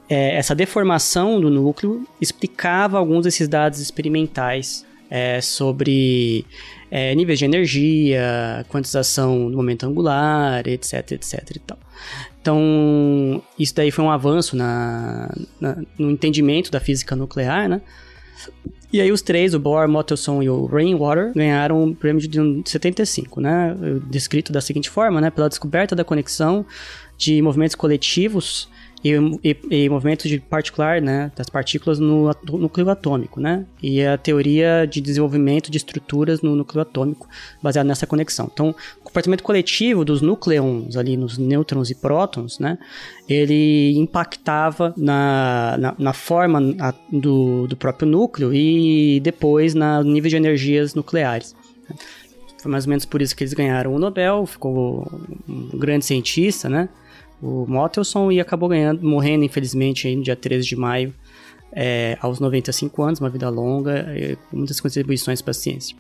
é, 0.07 0.37
essa 0.37 0.55
deformação 0.55 1.41
do 1.41 1.49
núcleo 1.49 2.07
explicava 2.21 2.99
alguns 2.99 3.25
desses 3.25 3.49
dados 3.49 3.81
experimentais 3.81 4.85
é, 5.11 5.41
sobre 5.41 6.45
é, 6.91 7.15
níveis 7.15 7.39
de 7.39 7.47
energia, 7.47 8.67
quantização 8.69 9.51
do 9.51 9.57
momento 9.57 9.87
angular, 9.87 10.67
etc, 10.69 11.13
etc 11.13 11.57
e 11.57 11.59
tal. 11.61 11.79
Então, 12.43 13.43
isso 13.59 13.75
daí 13.75 13.91
foi 13.91 14.05
um 14.05 14.11
avanço 14.11 14.55
na, 14.55 15.35
na, 15.59 15.79
no 15.99 16.11
entendimento 16.11 16.71
da 16.71 16.81
física 16.81 17.17
nuclear, 17.17 17.67
né? 17.67 17.81
E 18.93 19.01
aí 19.01 19.11
os 19.11 19.23
três, 19.23 19.55
o 19.55 19.59
Bohr, 19.59 19.89
Mottelson 19.89 20.41
e 20.41 20.49
o 20.49 20.67
Rainwater, 20.67 21.33
ganharam 21.35 21.83
o 21.83 21.97
prêmio 21.97 22.21
de 22.27 22.63
75, 22.65 23.41
né? 23.41 23.77
Descrito 24.09 24.53
da 24.53 24.61
seguinte 24.61 24.89
forma, 24.89 25.21
né? 25.21 25.31
Pela 25.31 25.49
descoberta 25.49 25.97
da 25.97 26.05
conexão 26.05 26.65
de 27.19 27.43
movimentos 27.43 27.75
coletivos 27.75 28.69
e, 29.05 29.11
e, 29.45 29.57
e 29.71 30.17
de 30.29 30.41
particular, 30.41 31.03
né, 31.03 31.31
das 31.37 31.51
partículas 31.51 31.99
no 31.99 32.31
núcleo 32.45 32.89
atômico, 32.89 33.39
né, 33.39 33.67
e 33.83 34.03
a 34.03 34.17
teoria 34.17 34.87
de 34.91 35.01
desenvolvimento 35.01 35.71
de 35.71 35.77
estruturas 35.77 36.41
no 36.41 36.57
núcleo 36.57 36.81
atômico 36.81 37.29
baseada 37.63 37.87
nessa 37.87 38.07
conexão. 38.07 38.51
Então, 38.53 38.75
o 39.01 39.05
comportamento 39.05 39.43
coletivo 39.43 40.05
dos 40.05 40.23
núcleons 40.23 40.97
ali, 40.97 41.17
nos 41.17 41.37
nêutrons 41.37 41.91
e 41.91 41.95
prótons, 41.95 42.59
né, 42.59 42.79
ele 43.29 43.97
impactava 43.99 44.95
na, 44.97 45.77
na, 45.79 45.95
na 45.99 46.13
forma 46.15 46.61
do, 47.13 47.67
do 47.67 47.77
próprio 47.77 48.09
núcleo 48.09 48.55
e 48.55 49.21
depois 49.21 49.75
no 49.75 50.03
nível 50.03 50.31
de 50.31 50.37
energias 50.37 50.95
nucleares. 50.95 51.55
Foi 52.59 52.71
mais 52.71 52.87
ou 52.87 52.89
menos 52.89 53.05
por 53.05 53.21
isso 53.21 53.37
que 53.37 53.45
eles 53.45 53.53
ganharam 53.53 53.95
o 53.95 53.99
Nobel, 53.99 54.47
ficou 54.47 55.07
um 55.47 55.79
grande 55.79 56.07
cientista, 56.07 56.67
né? 56.67 56.89
O 57.43 57.67
Mottelson 57.67 58.31
e 58.33 58.41
acabou 58.41 58.69
ganhando, 58.69 59.07
morrendo 59.07 59.45
infelizmente 59.45 60.09
aí 60.09 60.17
no 60.17 60.23
dia 60.23 60.37
13 60.37 60.67
de 60.67 60.77
maio, 60.77 61.15
é, 61.73 62.17
aos 62.21 62.39
95 62.39 63.03
anos, 63.03 63.21
uma 63.21 63.31
vida 63.31 63.49
longa, 63.49 64.07
com 64.51 64.57
muitas 64.57 64.81
contribuições 64.81 65.43
para 65.43 65.51
a 65.51 65.55
ciência. 65.55 65.97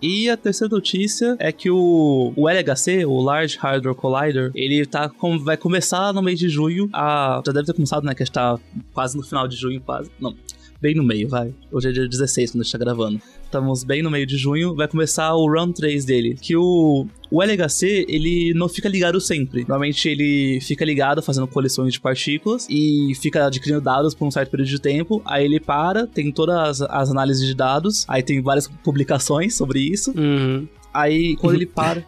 E 0.00 0.30
a 0.30 0.36
terceira 0.36 0.72
notícia 0.72 1.36
é 1.40 1.50
que 1.50 1.70
o, 1.70 2.32
o 2.36 2.48
LHC, 2.48 3.04
o 3.04 3.20
Large 3.20 3.58
Hadron 3.60 3.94
Collider, 3.94 4.52
ele 4.54 4.86
tá 4.86 5.08
com, 5.08 5.38
vai 5.38 5.56
começar 5.56 6.12
no 6.12 6.22
mês 6.22 6.38
de 6.38 6.48
junho. 6.48 6.88
A, 6.92 7.42
já 7.44 7.52
deve 7.52 7.66
ter 7.66 7.74
começado, 7.74 8.04
né? 8.04 8.14
Que 8.14 8.22
a 8.22 8.26
gente 8.26 8.34
tá 8.34 8.58
quase 8.92 9.16
no 9.16 9.24
final 9.24 9.48
de 9.48 9.56
junho, 9.56 9.80
quase. 9.80 10.08
Não, 10.20 10.36
bem 10.80 10.94
no 10.94 11.02
meio, 11.02 11.28
vai. 11.28 11.52
Hoje 11.72 11.88
é 11.88 11.92
dia 11.92 12.08
16 12.08 12.52
quando 12.52 12.60
a 12.60 12.64
gente 12.64 12.72
tá 12.72 12.78
gravando. 12.78 13.20
Estamos 13.42 13.82
bem 13.82 14.02
no 14.02 14.10
meio 14.10 14.26
de 14.26 14.36
junho, 14.36 14.74
vai 14.74 14.86
começar 14.86 15.34
o 15.34 15.50
Run 15.50 15.72
3 15.72 16.04
dele. 16.04 16.34
Que 16.40 16.56
o, 16.56 17.06
o 17.30 17.42
LHC, 17.42 18.06
ele 18.08 18.52
não 18.54 18.68
fica 18.68 18.88
ligado 18.88 19.20
sempre. 19.20 19.60
Normalmente 19.60 20.08
ele 20.08 20.60
fica 20.60 20.84
ligado 20.84 21.22
fazendo 21.22 21.46
coleções 21.46 21.92
de 21.92 22.00
partículas 22.00 22.66
e 22.70 23.12
fica 23.20 23.46
adquirindo 23.46 23.80
dados 23.80 24.14
por 24.14 24.26
um 24.26 24.30
certo 24.30 24.50
período 24.50 24.68
de 24.68 24.80
tempo. 24.80 25.22
Aí 25.24 25.44
ele 25.44 25.60
para, 25.60 26.06
tem 26.06 26.32
todas 26.32 26.80
as, 26.80 26.90
as 26.90 27.10
análises 27.10 27.46
de 27.46 27.54
dados, 27.54 28.04
aí 28.08 28.22
tem 28.22 28.40
várias 28.40 28.66
publicações 28.66 29.54
sobre 29.54 29.80
isso. 29.80 30.12
Uhum. 30.16 30.66
Aí 30.92 31.36
quando 31.36 31.56
ele 31.56 31.66
para. 31.66 32.04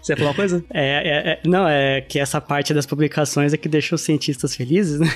Você 0.00 0.12
ia 0.12 0.16
falar 0.18 0.30
uma 0.30 0.36
coisa? 0.36 0.62
É, 0.70 0.82
é, 0.84 1.30
é, 1.32 1.40
não, 1.46 1.66
é 1.66 2.02
que 2.02 2.18
essa 2.18 2.38
parte 2.38 2.74
das 2.74 2.84
publicações 2.84 3.54
é 3.54 3.56
que 3.56 3.70
deixa 3.70 3.94
os 3.94 4.02
cientistas 4.02 4.54
felizes, 4.54 5.00
né? 5.00 5.08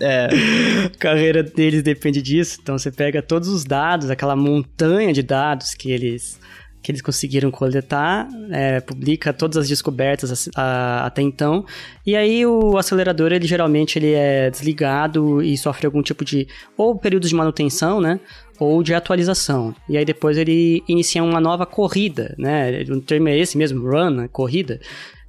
É. 0.00 0.28
A 0.86 0.98
carreira 0.98 1.42
deles 1.42 1.82
depende 1.82 2.22
disso. 2.22 2.60
Então 2.62 2.78
você 2.78 2.92
pega 2.92 3.20
todos 3.20 3.48
os 3.48 3.64
dados, 3.64 4.08
aquela 4.08 4.36
montanha 4.36 5.12
de 5.12 5.20
dados 5.20 5.74
que 5.74 5.90
eles 5.90 6.38
que 6.86 6.92
eles 6.92 7.02
conseguiram 7.02 7.50
coletar, 7.50 8.28
é, 8.48 8.78
publica 8.78 9.32
todas 9.32 9.56
as 9.56 9.68
descobertas 9.68 10.48
a, 10.54 10.62
a, 10.62 11.06
até 11.06 11.20
então, 11.20 11.66
e 12.06 12.14
aí 12.14 12.46
o 12.46 12.78
acelerador, 12.78 13.32
ele 13.32 13.44
geralmente 13.44 13.98
ele 13.98 14.12
é 14.12 14.48
desligado 14.48 15.42
e 15.42 15.58
sofre 15.58 15.84
algum 15.84 16.00
tipo 16.00 16.24
de, 16.24 16.46
ou 16.76 16.96
período 16.96 17.26
de 17.26 17.34
manutenção, 17.34 18.00
né, 18.00 18.20
ou 18.60 18.84
de 18.84 18.94
atualização. 18.94 19.74
E 19.88 19.98
aí 19.98 20.04
depois 20.04 20.38
ele 20.38 20.84
inicia 20.86 21.24
uma 21.24 21.40
nova 21.40 21.66
corrida, 21.66 22.36
né? 22.38 22.84
O 22.88 23.00
termo 23.00 23.28
é 23.28 23.36
esse 23.36 23.58
mesmo, 23.58 23.84
run, 23.84 24.10
né? 24.10 24.28
corrida, 24.32 24.80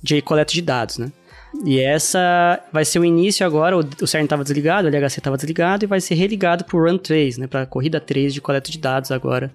de 0.01 0.21
coleta 0.21 0.53
de 0.53 0.61
dados, 0.61 0.99
né? 0.99 1.11
E 1.65 1.79
essa 1.79 2.61
vai 2.71 2.85
ser 2.85 2.99
o 2.99 3.05
início 3.05 3.43
agora, 3.43 3.75
o 3.75 4.05
CERN 4.05 4.25
estava 4.25 4.43
desligado, 4.43 4.87
o 4.87 4.91
LHC 4.91 5.19
estava 5.19 5.35
desligado 5.35 5.83
e 5.83 5.87
vai 5.87 5.99
ser 5.99 6.13
religado 6.13 6.63
para 6.63 6.77
o 6.77 6.85
Run 6.85 6.99
3, 6.99 7.39
né, 7.39 7.47
para 7.47 7.63
a 7.63 7.65
corrida 7.65 7.99
3 7.99 8.31
de 8.31 8.39
coleta 8.39 8.69
de 8.69 8.77
dados 8.77 9.11
agora 9.11 9.51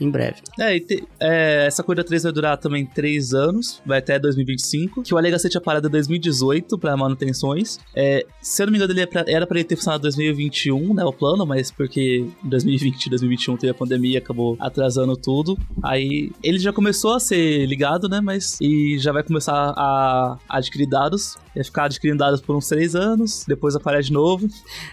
em 0.00 0.10
breve. 0.10 0.36
É, 0.58 0.78
te, 0.78 1.04
é, 1.20 1.66
essa 1.66 1.82
corrida 1.82 2.04
3 2.04 2.24
vai 2.24 2.32
durar 2.32 2.56
também 2.56 2.86
3 2.86 3.34
anos, 3.34 3.82
vai 3.84 3.98
até 3.98 4.18
2025, 4.18 5.02
que 5.02 5.14
o 5.14 5.18
LHC 5.18 5.48
tinha 5.48 5.60
parado 5.60 5.88
em 5.88 5.90
2018 5.90 6.78
para 6.78 6.96
manutenções. 6.96 7.78
É, 7.94 8.24
se 8.40 8.62
eu 8.62 8.66
não 8.66 8.72
me 8.72 8.78
engano, 8.78 8.92
ele 8.92 9.08
era 9.26 9.46
para 9.46 9.58
ele 9.58 9.64
ter 9.64 9.76
funcionado 9.76 10.00
em 10.00 10.10
2021, 10.10 10.94
né, 10.94 11.04
o 11.04 11.12
plano, 11.12 11.44
mas 11.46 11.70
porque 11.70 12.26
em 12.44 12.48
2020 12.48 13.06
e 13.06 13.10
2021 13.10 13.56
teve 13.56 13.70
a 13.70 13.74
pandemia, 13.74 14.18
acabou 14.18 14.56
atrasando 14.60 15.16
tudo. 15.16 15.58
Aí 15.82 16.30
ele 16.42 16.58
já 16.58 16.72
começou 16.72 17.14
a 17.14 17.20
ser 17.20 17.66
ligado, 17.66 18.08
né, 18.08 18.20
mas 18.20 18.58
e 18.60 18.98
já 18.98 19.12
vai 19.12 19.22
começar 19.22 19.72
a 19.76 20.38
adquirir 20.48 20.86
dados 20.86 21.36
ia 21.58 21.64
ficar 21.64 21.84
adquirindo 21.84 22.18
dados 22.18 22.40
por 22.40 22.56
uns 22.56 22.68
três 22.68 22.94
anos, 22.94 23.44
depois 23.46 23.74
aparece 23.74 24.08
de 24.08 24.12
novo. 24.14 24.48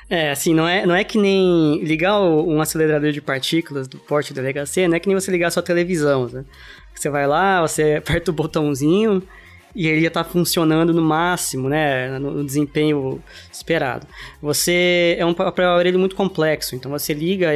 É, 0.10 0.32
assim, 0.32 0.54
não 0.54 0.68
é, 0.68 0.86
não 0.86 0.96
é 0.96 1.04
que 1.04 1.18
nem 1.18 1.84
ligar 1.84 2.20
um 2.20 2.60
acelerador 2.60 3.12
de 3.12 3.22
partículas 3.22 3.88
do 3.88 3.98
porte 3.98 4.34
do 4.34 4.42
LHC, 4.42 4.88
não 4.96 4.98
é 4.98 5.00
que 5.02 5.08
nem 5.10 5.20
você 5.20 5.30
ligar 5.30 5.48
a 5.48 5.52
sua 5.52 5.62
televisão, 5.62 6.30
né? 6.32 6.46
Você 6.94 7.10
vai 7.10 7.28
lá, 7.28 7.62
você 7.62 7.96
aperta 7.96 8.32
o 8.32 8.34
botãozinho 8.34 9.22
e 9.76 9.88
ele 9.88 10.02
já 10.02 10.08
está 10.08 10.24
funcionando 10.24 10.94
no 10.94 11.02
máximo, 11.02 11.68
né, 11.68 12.18
no 12.18 12.44
desempenho 12.44 13.22
esperado. 13.52 14.08
Você 14.42 15.18
é 15.20 15.26
um 15.26 15.32
aparelho 15.32 16.00
muito 16.00 16.16
complexo, 16.16 16.76
então 16.76 16.90
você 16.90 17.14
liga 17.14 17.50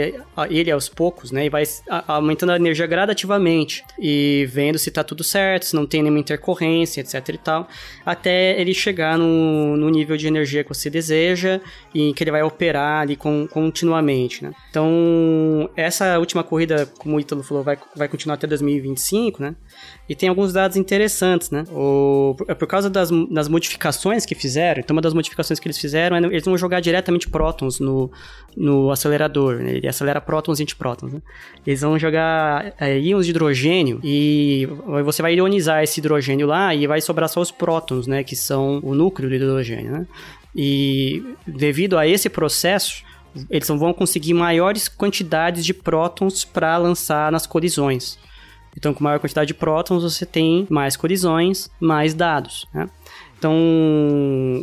ele 0.50 0.70
aos 0.70 0.90
poucos, 0.90 1.32
né, 1.32 1.46
e 1.46 1.50
vai 1.50 1.64
aumentando 2.08 2.52
a 2.52 2.58
energia 2.58 2.86
gradativamente 2.86 3.84
e 3.98 4.46
vendo 4.52 4.78
se 4.78 4.90
está 4.90 5.04
tudo 5.04 5.24
certo, 5.24 5.66
se 5.66 5.76
não 5.76 5.86
tem 5.86 6.02
nenhuma 6.02 6.20
intercorrência, 6.20 7.00
etc 7.00 7.30
e 7.30 7.38
tal, 7.38 7.68
até 8.06 8.60
ele 8.60 8.74
chegar 8.74 9.18
no, 9.18 9.78
no 9.78 9.90
nível 9.90 10.18
de 10.18 10.28
energia 10.28 10.64
que 10.64 10.70
você 10.70 10.90
deseja 10.90 11.62
e 11.94 12.14
que 12.14 12.24
ele 12.24 12.32
vai 12.32 12.44
operar 12.44 13.04
ali 13.04 13.16
com, 13.16 13.48
continuamente, 13.48 14.44
né. 14.44 14.52
Então, 14.70 15.70
essa 15.76 16.20
última 16.20 16.44
corrida, 16.44 16.86
como 16.98 17.16
o 17.16 17.20
Ítalo 17.20 17.44
falou, 17.44 17.64
vai, 17.64 17.78
vai 17.96 18.10
continuar 18.10 18.36
até 18.36 18.46
2025, 18.46 19.42
né, 19.42 19.56
e 20.10 20.16
tem 20.16 20.28
alguns 20.28 20.52
dados 20.52 20.76
interessantes, 20.76 21.52
né? 21.52 21.64
O, 21.72 22.09
é 22.48 22.54
por 22.54 22.68
causa 22.68 22.90
das, 22.90 23.10
das 23.30 23.48
modificações 23.48 24.26
que 24.26 24.36
fizeram, 24.36 24.80
então 24.80 24.96
uma 24.96 25.02
das 25.02 25.14
modificações 25.14 25.60
que 25.60 25.68
eles 25.68 25.78
fizeram 25.78 26.16
é 26.16 26.20
eles 26.20 26.44
vão 26.44 26.58
jogar 26.58 26.80
diretamente 26.80 27.30
prótons 27.30 27.80
no, 27.80 28.12
no 28.56 28.92
acelerador, 28.92 29.56
né? 29.58 29.78
Ele 29.78 29.88
acelera 29.88 30.22
prótons 30.22 30.60
e 30.60 30.64
antiprótons, 30.64 31.14
né? 31.14 31.22
Eles 31.66 31.82
vão 31.82 31.98
jogar 31.98 32.74
é, 32.80 33.00
íons 33.00 33.26
de 33.26 33.32
hidrogênio 33.32 34.00
e 34.04 34.68
você 35.04 35.22
vai 35.22 35.34
ionizar 35.36 35.84
esse 35.84 36.00
hidrogênio 36.00 36.48
lá 36.48 36.74
e 36.74 36.88
vai 36.88 37.02
sobrar 37.02 37.30
só 37.30 37.42
os 37.42 37.52
prótons, 37.52 38.08
né? 38.08 38.24
Que 38.24 38.36
são 38.36 38.80
o 38.84 38.94
núcleo 38.94 39.30
do 39.30 39.36
hidrogênio, 39.36 39.92
né? 39.92 40.08
E 40.56 41.24
devido 41.46 41.98
a 41.98 42.08
esse 42.08 42.30
processo, 42.30 43.04
eles 43.50 43.68
vão 43.68 43.94
conseguir 43.94 44.34
maiores 44.34 44.88
quantidades 44.88 45.64
de 45.64 45.74
prótons 45.74 46.44
para 46.44 46.78
lançar 46.78 47.32
nas 47.32 47.46
colisões. 47.46 48.18
Então, 48.78 48.94
com 48.94 49.04
maior 49.04 49.20
quantidade 49.20 49.48
de 49.48 49.54
prótons, 49.54 50.04
você 50.04 50.26
tem 50.26 50.68
mais 50.70 50.96
colisões, 50.96 51.70
mais 51.80 52.14
dados. 52.14 52.68
Né? 52.74 52.88
Então, 53.38 53.54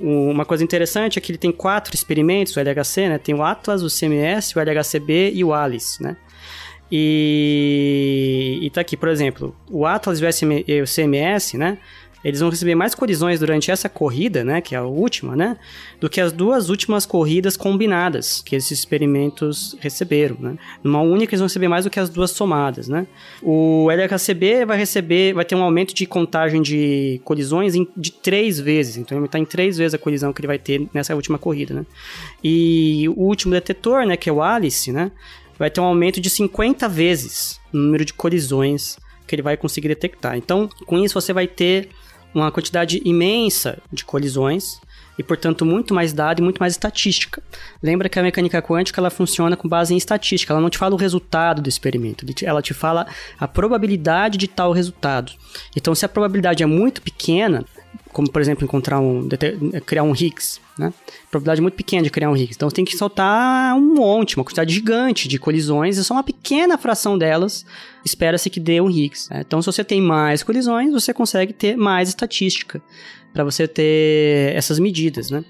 uma 0.02 0.44
coisa 0.44 0.62
interessante 0.62 1.18
é 1.18 1.22
que 1.22 1.32
ele 1.32 1.38
tem 1.38 1.50
quatro 1.50 1.94
experimentos, 1.94 2.54
o 2.54 2.60
LHC, 2.60 3.08
né? 3.08 3.18
Tem 3.18 3.34
o 3.34 3.42
Atlas, 3.42 3.82
o 3.82 3.88
CMS, 3.88 4.54
o 4.54 4.60
LHCb 4.60 5.32
e 5.34 5.42
o 5.42 5.54
ALICE, 5.54 6.02
né? 6.02 6.16
E, 6.92 8.58
e 8.62 8.70
tá 8.70 8.82
aqui, 8.82 8.96
por 8.96 9.08
exemplo, 9.08 9.56
o 9.70 9.86
Atlas 9.86 10.20
e 10.20 10.82
o 10.82 10.84
CMS, 10.84 11.56
né? 11.56 11.78
Eles 12.24 12.40
vão 12.40 12.50
receber 12.50 12.74
mais 12.74 12.94
colisões 12.94 13.40
durante 13.40 13.70
essa 13.70 13.88
corrida, 13.88 14.44
né, 14.44 14.60
que 14.60 14.74
é 14.74 14.78
a 14.78 14.84
última, 14.84 15.36
né, 15.36 15.56
do 16.00 16.08
que 16.08 16.20
as 16.20 16.32
duas 16.32 16.68
últimas 16.68 17.06
corridas 17.06 17.56
combinadas 17.56 18.42
que 18.44 18.56
esses 18.56 18.78
experimentos 18.78 19.76
receberam, 19.80 20.36
né. 20.38 20.56
Numa 20.82 21.00
única 21.00 21.32
eles 21.32 21.40
vão 21.40 21.46
receber 21.46 21.68
mais 21.68 21.84
do 21.84 21.90
que 21.90 22.00
as 22.00 22.08
duas 22.08 22.30
somadas, 22.30 22.88
né. 22.88 23.06
O 23.42 23.88
LHCb 23.90 24.64
vai 24.64 24.76
receber, 24.76 25.34
vai 25.34 25.44
ter 25.44 25.54
um 25.54 25.62
aumento 25.62 25.94
de 25.94 26.06
contagem 26.06 26.62
de 26.62 27.20
colisões 27.24 27.74
em, 27.74 27.86
de 27.96 28.10
três 28.10 28.58
vezes, 28.58 28.96
então 28.96 29.16
ele 29.16 29.26
estar 29.26 29.38
em 29.38 29.44
três 29.44 29.78
vezes 29.78 29.94
a 29.94 29.98
colisão 29.98 30.32
que 30.32 30.40
ele 30.40 30.48
vai 30.48 30.58
ter 30.58 30.88
nessa 30.92 31.14
última 31.14 31.38
corrida, 31.38 31.74
né. 31.74 31.86
E 32.42 33.08
o 33.10 33.22
último 33.22 33.52
detetor, 33.52 34.04
né, 34.06 34.16
que 34.16 34.28
é 34.28 34.32
o 34.32 34.42
Alice, 34.42 34.90
né, 34.92 35.12
vai 35.58 35.70
ter 35.70 35.80
um 35.80 35.84
aumento 35.84 36.20
de 36.20 36.28
50 36.28 36.88
vezes 36.88 37.60
no 37.72 37.82
número 37.82 38.04
de 38.04 38.12
colisões 38.12 38.98
que 39.26 39.34
ele 39.34 39.42
vai 39.42 39.56
conseguir 39.56 39.88
detectar. 39.88 40.36
Então, 40.36 40.68
com 40.86 40.98
isso 40.98 41.20
você 41.20 41.32
vai 41.32 41.46
ter 41.46 41.88
uma 42.34 42.50
quantidade 42.50 43.00
imensa 43.04 43.78
de 43.90 44.04
colisões 44.04 44.80
e, 45.18 45.22
portanto, 45.22 45.64
muito 45.64 45.94
mais 45.94 46.12
dado 46.12 46.40
e 46.40 46.42
muito 46.42 46.58
mais 46.58 46.74
estatística. 46.74 47.42
Lembra 47.82 48.08
que 48.08 48.18
a 48.18 48.22
mecânica 48.22 48.60
quântica 48.60 49.00
ela 49.00 49.10
funciona 49.10 49.56
com 49.56 49.68
base 49.68 49.94
em 49.94 49.96
estatística, 49.96 50.52
ela 50.52 50.60
não 50.60 50.68
te 50.68 50.76
fala 50.76 50.94
o 50.94 50.98
resultado 50.98 51.62
do 51.62 51.68
experimento, 51.68 52.26
ela 52.44 52.60
te 52.60 52.74
fala 52.74 53.06
a 53.38 53.48
probabilidade 53.48 54.36
de 54.36 54.46
tal 54.46 54.72
resultado. 54.72 55.32
Então, 55.74 55.94
se 55.94 56.04
a 56.04 56.08
probabilidade 56.08 56.62
é 56.62 56.66
muito 56.66 57.00
pequena, 57.00 57.64
como 58.16 58.30
por 58.30 58.40
exemplo 58.40 58.64
encontrar 58.64 58.98
um 58.98 59.28
criar 59.84 60.02
um 60.02 60.14
Higgs, 60.14 60.58
né? 60.78 60.90
Probabilidade 61.30 61.60
muito 61.60 61.74
pequena 61.74 62.02
de 62.02 62.08
criar 62.08 62.30
um 62.30 62.34
Higgs. 62.34 62.54
Então 62.56 62.70
você 62.70 62.76
tem 62.76 62.84
que 62.84 62.96
soltar 62.96 63.76
um 63.76 63.94
monte, 63.94 64.36
uma 64.36 64.44
quantidade 64.44 64.72
gigante 64.72 65.28
de 65.28 65.38
colisões, 65.38 65.98
e 65.98 66.02
só 66.02 66.14
uma 66.14 66.22
pequena 66.22 66.78
fração 66.78 67.18
delas 67.18 67.66
espera-se 68.06 68.48
que 68.48 68.58
dê 68.58 68.80
um 68.80 68.88
Higgs. 68.88 69.28
Né? 69.30 69.42
Então 69.46 69.60
se 69.60 69.66
você 69.66 69.84
tem 69.84 70.00
mais 70.00 70.42
colisões, 70.42 70.92
você 70.92 71.12
consegue 71.12 71.52
ter 71.52 71.76
mais 71.76 72.08
estatística 72.08 72.80
para 73.34 73.44
você 73.44 73.68
ter 73.68 74.56
essas 74.56 74.78
medidas, 74.78 75.30
né? 75.30 75.44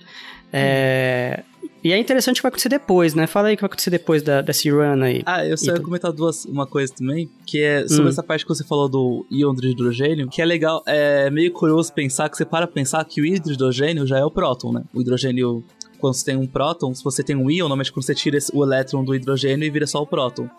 É, 0.53 1.45
e 1.87 1.93
é 1.93 1.99
interessante 1.99 2.35
o 2.35 2.39
que 2.39 2.43
vai 2.43 2.49
acontecer 2.49 2.69
depois, 2.69 3.15
né? 3.15 3.29
Fala 3.29 3.47
aí 3.47 3.55
o 3.55 3.57
que 3.57 3.61
vai 3.61 3.69
acontecer 3.69 3.91
depois 3.91 4.21
da, 4.21 4.43
desse 4.43 4.69
run 4.69 5.03
aí. 5.03 5.23
Ah, 5.25 5.47
eu 5.47 5.57
só 5.57 5.73
ia 5.73 5.81
comentar 5.81 6.11
duas, 6.11 6.45
uma 6.45 6.67
coisa 6.67 6.93
também, 6.93 7.31
que 7.47 7.63
é 7.63 7.87
sobre 7.87 8.07
hum. 8.07 8.09
essa 8.09 8.25
parte 8.25 8.45
que 8.45 8.49
você 8.49 8.65
falou 8.65 8.89
do 8.89 9.25
íon 9.31 9.55
de 9.55 9.69
hidrogênio, 9.69 10.29
que 10.29 10.43
é 10.43 10.45
legal, 10.45 10.83
é 10.85 11.31
meio 11.31 11.53
curioso 11.53 11.93
pensar 11.93 12.29
que 12.29 12.37
você 12.37 12.45
para 12.45 12.67
pensar 12.67 13.05
que 13.05 13.21
o 13.21 13.25
hidrogênio 13.25 14.05
já 14.05 14.19
é 14.19 14.25
o 14.25 14.31
próton, 14.33 14.73
né? 14.73 14.83
O 14.93 15.01
hidrogênio 15.01 15.63
quando 16.01 16.15
você 16.15 16.25
tem 16.25 16.37
um 16.37 16.47
próton, 16.47 16.93
se 16.93 17.05
você 17.05 17.23
tem 17.23 17.37
um 17.37 17.49
íon, 17.49 17.61
normalmente 17.61 17.93
quando 17.93 18.05
você 18.05 18.17
tira 18.17 18.37
o 18.53 18.65
elétron 18.65 19.05
do 19.05 19.15
hidrogênio 19.15 19.65
e 19.65 19.71
vira 19.71 19.87
só 19.87 20.03
o 20.03 20.07
próton. 20.07 20.51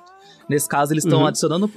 Nesse 0.49 0.69
caso, 0.69 0.93
eles 0.93 1.03
estão 1.03 1.19
uhum. 1.19 1.27
adicionando 1.27 1.69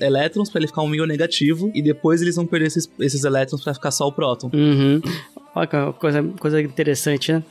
elétrons 0.00 0.48
para 0.48 0.60
ele 0.60 0.68
ficar 0.68 0.82
um 0.82 0.94
íon 0.94 1.04
negativo 1.04 1.72
e 1.74 1.82
depois 1.82 2.22
eles 2.22 2.36
vão 2.36 2.46
perder 2.46 2.66
esses, 2.66 2.88
esses 3.00 3.24
elétrons 3.24 3.62
para 3.62 3.74
ficar 3.74 3.90
só 3.90 4.06
o 4.06 4.12
próton. 4.12 4.50
Uhum. 4.54 5.00
Olha 5.54 5.66
que 5.66 5.92
coisa, 5.98 6.22
coisa 6.38 6.60
interessante, 6.60 7.32
né? 7.32 7.42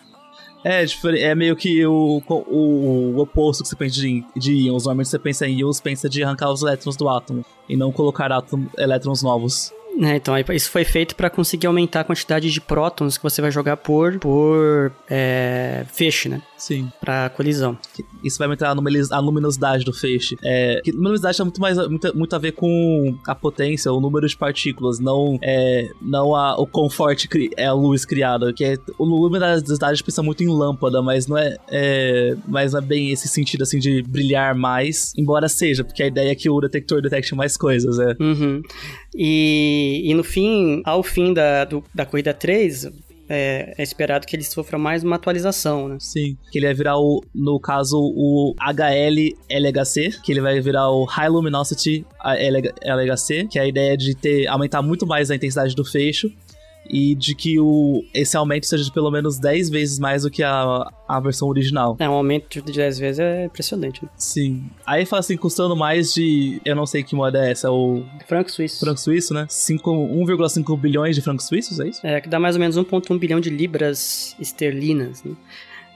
É, 0.63 0.85
é 1.19 1.35
meio 1.35 1.55
que 1.55 1.85
o, 1.85 2.21
o, 2.27 3.15
o 3.15 3.19
oposto 3.19 3.63
que 3.63 3.69
você 3.69 3.75
pensa 3.75 3.95
de, 3.95 4.23
de 4.35 4.53
íons. 4.53 4.83
Normalmente 4.83 5.09
você 5.09 5.19
pensa 5.19 5.47
em 5.47 5.59
íons, 5.59 5.81
pensa 5.81 6.09
de 6.09 6.23
arrancar 6.23 6.51
os 6.51 6.61
elétrons 6.61 6.95
do 6.95 7.09
átomo 7.09 7.45
e 7.67 7.75
não 7.75 7.91
colocar 7.91 8.31
átomo, 8.31 8.69
elétrons 8.77 9.21
novos. 9.21 9.73
É, 10.01 10.15
então, 10.15 10.35
isso 10.53 10.71
foi 10.71 10.83
feito 10.83 11.15
para 11.15 11.29
conseguir 11.29 11.67
aumentar 11.67 12.01
a 12.01 12.03
quantidade 12.03 12.49
de 12.49 12.61
prótons 12.61 13.17
que 13.17 13.23
você 13.23 13.41
vai 13.41 13.51
jogar 13.51 13.77
por, 13.77 14.17
por 14.19 14.91
é, 15.09 15.85
feixe, 15.91 16.27
né? 16.29 16.41
Sim. 16.57 16.89
Pra 16.99 17.29
colisão. 17.29 17.77
Isso 18.23 18.37
vai 18.37 18.45
aumentar 18.45 18.69
a 18.69 19.19
luminosidade 19.19 19.83
do 19.83 19.91
feixe. 19.91 20.37
É, 20.41 20.81
que 20.83 20.91
luminosidade 20.91 21.37
tem 21.37 21.45
muito, 21.45 21.61
mais, 21.61 21.77
muito, 21.77 22.17
muito, 22.17 22.35
a 22.35 22.39
ver 22.39 22.53
com 22.53 23.17
a 23.27 23.35
potência, 23.35 23.91
o 23.91 23.99
número 23.99 24.27
de 24.27 24.37
partículas, 24.37 24.97
não, 24.99 25.37
é, 25.41 25.89
não 26.01 26.33
a, 26.33 26.55
o 26.55 26.65
conforto 26.65 27.27
é 27.57 27.65
a 27.65 27.73
luz 27.73 28.05
criada. 28.05 28.53
Que 28.53 28.63
é, 28.63 28.77
o 28.97 29.03
luminosidade 29.03 30.03
pensa 30.03 30.23
muito 30.23 30.41
em 30.41 30.47
lâmpada, 30.47 31.01
mas 31.01 31.27
não 31.27 31.37
é, 31.37 31.57
é, 31.67 32.35
mas 32.47 32.71
não 32.71 32.79
é 32.79 32.81
bem 32.81 33.11
esse 33.11 33.27
sentido 33.27 33.63
assim 33.63 33.77
de 33.77 34.01
brilhar 34.01 34.55
mais, 34.55 35.13
embora 35.17 35.49
seja, 35.49 35.83
porque 35.83 36.01
a 36.01 36.07
ideia 36.07 36.31
é 36.31 36.35
que 36.35 36.49
o 36.49 36.61
detector 36.61 37.01
detecte 37.01 37.35
mais 37.35 37.57
coisas, 37.57 37.99
é. 37.99 38.15
Uhum. 38.21 38.61
E, 39.15 39.82
e 40.03 40.13
no 40.13 40.23
fim, 40.23 40.81
ao 40.85 41.03
fim 41.03 41.33
da, 41.33 41.65
do, 41.65 41.83
da 41.93 42.05
corrida 42.05 42.33
3, 42.33 42.85
é, 43.29 43.73
é, 43.77 43.83
esperado 43.83 44.27
que 44.27 44.35
ele 44.35 44.43
sofra 44.43 44.77
mais 44.77 45.03
uma 45.03 45.15
atualização, 45.15 45.87
né? 45.87 45.97
Sim, 45.99 46.37
que 46.51 46.59
ele 46.59 46.65
vai 46.67 46.73
virar 46.75 46.97
o, 46.99 47.23
no 47.33 47.59
caso, 47.59 47.97
o 47.97 48.53
HL-LHC, 48.59 50.21
que 50.21 50.31
ele 50.31 50.41
vai 50.41 50.59
virar 50.59 50.89
o 50.89 51.05
High 51.05 51.29
Luminosity 51.29 52.05
LHC, 52.83 53.47
que 53.49 53.57
é 53.57 53.61
a 53.61 53.67
ideia 53.67 53.97
de 53.97 54.13
ter 54.15 54.47
aumentar 54.47 54.81
muito 54.81 55.07
mais 55.07 55.31
a 55.31 55.35
intensidade 55.35 55.75
do 55.75 55.85
fecho 55.85 56.31
e 56.89 57.15
de 57.15 57.35
que 57.35 57.59
o, 57.59 58.03
esse 58.13 58.35
aumento 58.35 58.65
seja 58.65 58.83
de 58.83 58.91
pelo 58.91 59.09
menos 59.09 59.39
10 59.39 59.69
vezes 59.69 59.99
mais 59.99 60.23
do 60.23 60.31
que 60.31 60.43
a, 60.43 60.91
a 61.07 61.19
versão 61.19 61.47
original. 61.47 61.95
É, 61.99 62.09
um 62.09 62.13
aumento 62.13 62.61
de 62.61 62.73
10 62.73 62.99
vezes 62.99 63.19
é 63.19 63.45
impressionante, 63.45 64.03
né? 64.03 64.09
Sim. 64.17 64.63
Aí 64.85 65.05
fala 65.05 65.21
assim, 65.21 65.37
custando 65.37 65.75
mais 65.75 66.13
de. 66.13 66.61
Eu 66.65 66.75
não 66.75 66.85
sei 66.85 67.03
que 67.03 67.15
moeda 67.15 67.45
é 67.45 67.51
essa, 67.51 67.71
o. 67.71 68.03
Franco 68.27 68.51
suíço. 68.51 68.79
Franco 68.79 68.99
suíço, 68.99 69.33
né? 69.33 69.45
1,5 69.47 70.79
bilhões 70.79 71.15
de 71.15 71.21
francos 71.21 71.47
suíços, 71.47 71.79
é 71.79 71.87
isso? 71.87 72.05
É, 72.05 72.19
que 72.19 72.29
dá 72.29 72.39
mais 72.39 72.55
ou 72.55 72.59
menos 72.59 72.77
1,1 72.77 73.17
bilhão 73.17 73.39
de 73.39 73.49
libras 73.49 74.35
esterlinas, 74.39 75.23
né? 75.23 75.33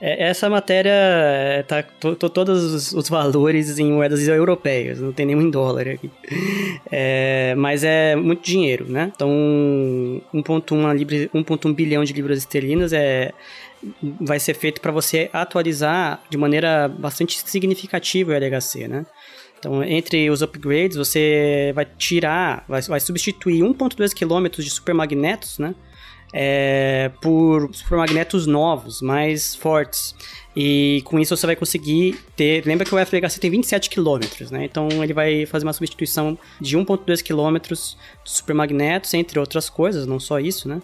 É, 0.00 0.28
essa 0.28 0.48
matéria 0.48 0.92
é, 0.92 1.62
tá 1.62 1.82
todos 1.82 2.94
os, 2.94 3.08
valores 3.08 3.78
em 3.78 3.92
moedas 3.92 4.26
europeias, 4.28 5.00
não 5.00 5.12
tem 5.12 5.26
nenhum 5.26 5.42
em 5.42 5.50
dólar 5.50 5.88
aqui. 5.88 6.10
É, 6.90 7.54
mas 7.56 7.82
é 7.82 8.14
muito 8.14 8.42
dinheiro, 8.42 8.86
né? 8.88 9.10
Então, 9.14 9.28
1,1 10.32 11.74
bilhão 11.74 12.04
de 12.04 12.12
libras 12.12 12.38
esterlinas 12.38 12.92
é, 12.92 13.32
vai 14.20 14.38
ser 14.38 14.54
feito 14.54 14.80
para 14.80 14.92
você 14.92 15.28
atualizar 15.32 16.22
de 16.30 16.38
maneira 16.38 16.88
bastante 16.88 17.38
significativa 17.44 18.32
o 18.32 18.34
LHC, 18.34 18.86
né? 18.88 19.04
Então, 19.58 19.82
entre 19.82 20.30
os 20.30 20.40
upgrades, 20.40 20.96
você 20.96 21.72
vai 21.74 21.84
tirar, 21.84 22.64
vai, 22.68 22.80
vai 22.82 23.00
substituir 23.00 23.62
1,2 23.62 24.14
km 24.14 24.62
de 24.62 24.70
supermagnetos, 24.70 25.58
né? 25.58 25.74
É, 26.32 27.10
por 27.20 27.70
supermagnetos 27.74 28.46
novos, 28.46 29.00
mais 29.00 29.54
fortes. 29.54 30.14
E 30.60 31.02
com 31.04 31.20
isso 31.20 31.36
você 31.36 31.46
vai 31.46 31.54
conseguir 31.54 32.18
ter. 32.34 32.66
Lembra 32.66 32.84
que 32.84 32.92
o 32.92 32.98
FHC 32.98 33.38
tem 33.38 33.48
27 33.48 33.88
km, 33.88 34.18
né? 34.50 34.64
Então 34.64 34.88
ele 35.04 35.12
vai 35.12 35.46
fazer 35.46 35.64
uma 35.64 35.72
substituição 35.72 36.36
de 36.60 36.76
1,2 36.76 37.22
km 37.22 37.74
de 38.24 38.30
supermagnetos, 38.30 39.14
entre 39.14 39.38
outras 39.38 39.70
coisas, 39.70 40.04
não 40.04 40.18
só 40.18 40.40
isso, 40.40 40.68
né? 40.68 40.82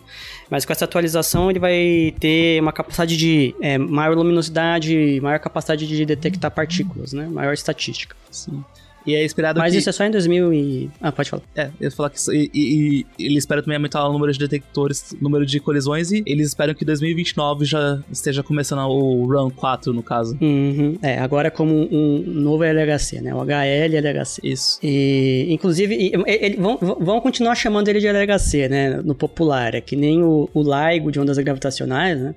Mas 0.48 0.64
com 0.64 0.72
essa 0.72 0.84
atualização 0.84 1.50
ele 1.50 1.58
vai 1.58 2.14
ter 2.20 2.60
uma 2.62 2.72
capacidade 2.72 3.16
de 3.16 3.52
é, 3.60 3.76
maior 3.76 4.16
luminosidade, 4.16 5.18
maior 5.20 5.40
capacidade 5.40 5.88
de 5.88 6.06
detectar 6.06 6.52
partículas, 6.52 7.12
né? 7.12 7.26
Maior 7.26 7.52
estatística. 7.52 8.14
Sim. 8.30 8.62
E 9.06 9.14
é 9.14 9.22
esperado 9.22 9.58
Mas 9.58 9.72
que... 9.72 9.78
isso 9.78 9.88
é 9.88 9.92
só 9.92 10.04
em 10.04 10.10
2000 10.10 10.52
e... 10.52 10.90
Ah, 11.00 11.12
pode 11.12 11.28
falar. 11.28 11.42
É, 11.54 11.66
eu 11.80 11.84
ia 11.84 11.90
falar 11.90 12.10
que... 12.10 12.18
E, 12.32 12.50
e, 12.54 13.06
e 13.18 13.26
ele 13.26 13.36
espera 13.36 13.62
também 13.62 13.76
aumentar 13.76 14.06
o 14.08 14.12
número 14.12 14.32
de 14.32 14.38
detectores, 14.38 15.14
número 15.20 15.44
de 15.44 15.60
colisões, 15.60 16.10
e 16.10 16.22
eles 16.26 16.48
esperam 16.48 16.74
que 16.74 16.84
2029 16.84 17.64
já 17.64 18.00
esteja 18.10 18.42
começando 18.42 18.80
o 18.88 19.26
Run 19.26 19.50
4, 19.50 19.92
no 19.92 20.02
caso. 20.02 20.38
Uhum. 20.40 20.96
É, 21.02 21.18
agora 21.18 21.50
como 21.50 21.74
um 21.74 22.22
novo 22.26 22.64
LHC, 22.64 23.20
né? 23.20 23.34
O 23.34 23.42
HL 23.44 23.94
LHC. 23.94 24.40
Isso. 24.42 24.78
E, 24.82 25.46
inclusive, 25.50 25.94
e, 25.94 26.12
ele, 26.26 26.56
vão, 26.56 26.78
vão 26.78 27.20
continuar 27.20 27.54
chamando 27.54 27.88
ele 27.88 28.00
de 28.00 28.06
LHC, 28.06 28.68
né? 28.68 29.02
No 29.04 29.14
popular. 29.14 29.74
É 29.74 29.80
que 29.80 29.96
nem 29.96 30.22
o, 30.22 30.48
o 30.54 30.62
LIGO 30.62 31.12
de 31.12 31.20
ondas 31.20 31.36
gravitacionais, 31.38 32.18
né? 32.18 32.34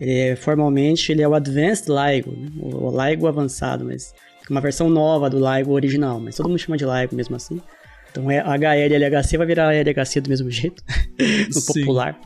Ele 0.00 0.12
é, 0.12 0.36
formalmente, 0.36 1.10
ele 1.10 1.22
é 1.22 1.28
o 1.28 1.34
Advanced 1.34 1.88
LIGO, 1.88 2.30
né? 2.32 2.48
o 2.60 2.90
LIGO 2.90 3.26
avançado, 3.26 3.84
mas 3.84 4.12
uma 4.50 4.60
versão 4.60 4.88
nova 4.88 5.28
do 5.28 5.38
LIGO 5.38 5.72
original, 5.72 6.20
mas 6.20 6.36
todo 6.36 6.48
mundo 6.48 6.58
chama 6.58 6.76
de 6.76 6.84
LIGO 6.84 7.14
mesmo 7.14 7.36
assim. 7.36 7.60
Então 8.16 8.30
é 8.30 8.40
HL 8.40 8.94
LHC 8.94 9.36
vai 9.36 9.46
virar 9.46 9.74
LHC 9.74 10.22
do 10.22 10.30
mesmo 10.30 10.48
jeito, 10.50 10.82
no 11.54 11.62
popular. 11.66 12.18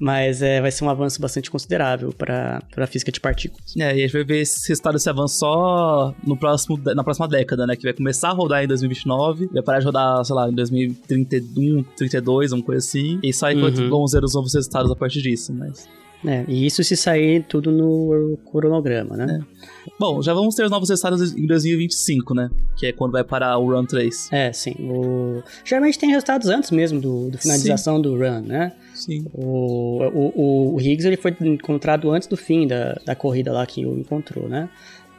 Mas 0.00 0.40
é, 0.40 0.58
vai 0.58 0.70
ser 0.70 0.84
um 0.84 0.88
avanço 0.88 1.20
bastante 1.20 1.50
considerável 1.50 2.12
para 2.14 2.62
a 2.74 2.86
física 2.86 3.12
de 3.12 3.20
partículas. 3.20 3.76
É, 3.76 3.94
e 3.94 3.98
a 3.98 4.06
gente 4.06 4.12
vai 4.12 4.24
ver 4.24 4.40
esse 4.40 4.66
resultado 4.66 4.94
desse 4.94 5.10
avanço 5.10 5.38
só 5.38 6.14
no 6.26 6.34
próximo, 6.34 6.80
na 6.94 7.04
próxima 7.04 7.28
década, 7.28 7.66
né? 7.66 7.76
Que 7.76 7.82
vai 7.82 7.92
começar 7.92 8.30
a 8.30 8.32
rodar 8.32 8.64
em 8.64 8.66
2029, 8.66 9.50
vai 9.52 9.62
parar 9.62 9.80
de 9.80 9.84
rodar, 9.84 10.24
sei 10.24 10.34
lá, 10.34 10.48
em 10.48 10.54
2031, 10.54 11.82
32, 11.94 12.52
uma 12.52 12.62
coisa 12.62 12.78
assim. 12.78 13.20
E 13.22 13.34
só 13.34 13.46
aí 13.46 13.54
uhum. 13.62 13.90
vamos 13.90 14.12
ver 14.12 14.24
os 14.24 14.34
novos 14.34 14.54
resultados 14.54 14.90
a 14.90 14.96
partir 14.96 15.20
disso, 15.20 15.52
mas... 15.52 15.86
É, 16.24 16.44
e 16.46 16.66
isso 16.66 16.84
se 16.84 16.96
sair 16.96 17.44
tudo 17.44 17.72
no 17.72 18.38
cronograma, 18.50 19.16
né? 19.16 19.40
É. 19.40 19.90
Bom, 19.98 20.22
já 20.22 20.32
vamos 20.32 20.54
ter 20.54 20.64
os 20.64 20.70
novos 20.70 20.88
resultados 20.88 21.36
em 21.36 21.46
2025, 21.46 22.34
né? 22.34 22.50
Que 22.76 22.86
é 22.86 22.92
quando 22.92 23.12
vai 23.12 23.24
parar 23.24 23.58
o 23.58 23.72
Run 23.72 23.84
3. 23.84 24.28
É, 24.32 24.52
sim. 24.52 24.74
O... 24.80 25.42
Geralmente 25.64 25.98
tem 25.98 26.10
resultados 26.10 26.48
antes 26.48 26.70
mesmo 26.70 27.00
do, 27.00 27.30
do 27.30 27.38
finalização 27.38 27.96
sim. 27.96 28.02
do 28.02 28.16
Run, 28.16 28.40
né? 28.42 28.72
Sim. 28.94 29.24
O, 29.32 30.02
o, 30.12 30.74
o 30.74 30.80
Higgs 30.80 31.06
ele 31.06 31.16
foi 31.16 31.36
encontrado 31.40 32.10
antes 32.10 32.28
do 32.28 32.36
fim 32.36 32.66
da, 32.66 33.00
da 33.04 33.16
corrida 33.16 33.52
lá 33.52 33.66
que 33.66 33.84
o 33.84 33.98
encontrou, 33.98 34.48
né? 34.48 34.68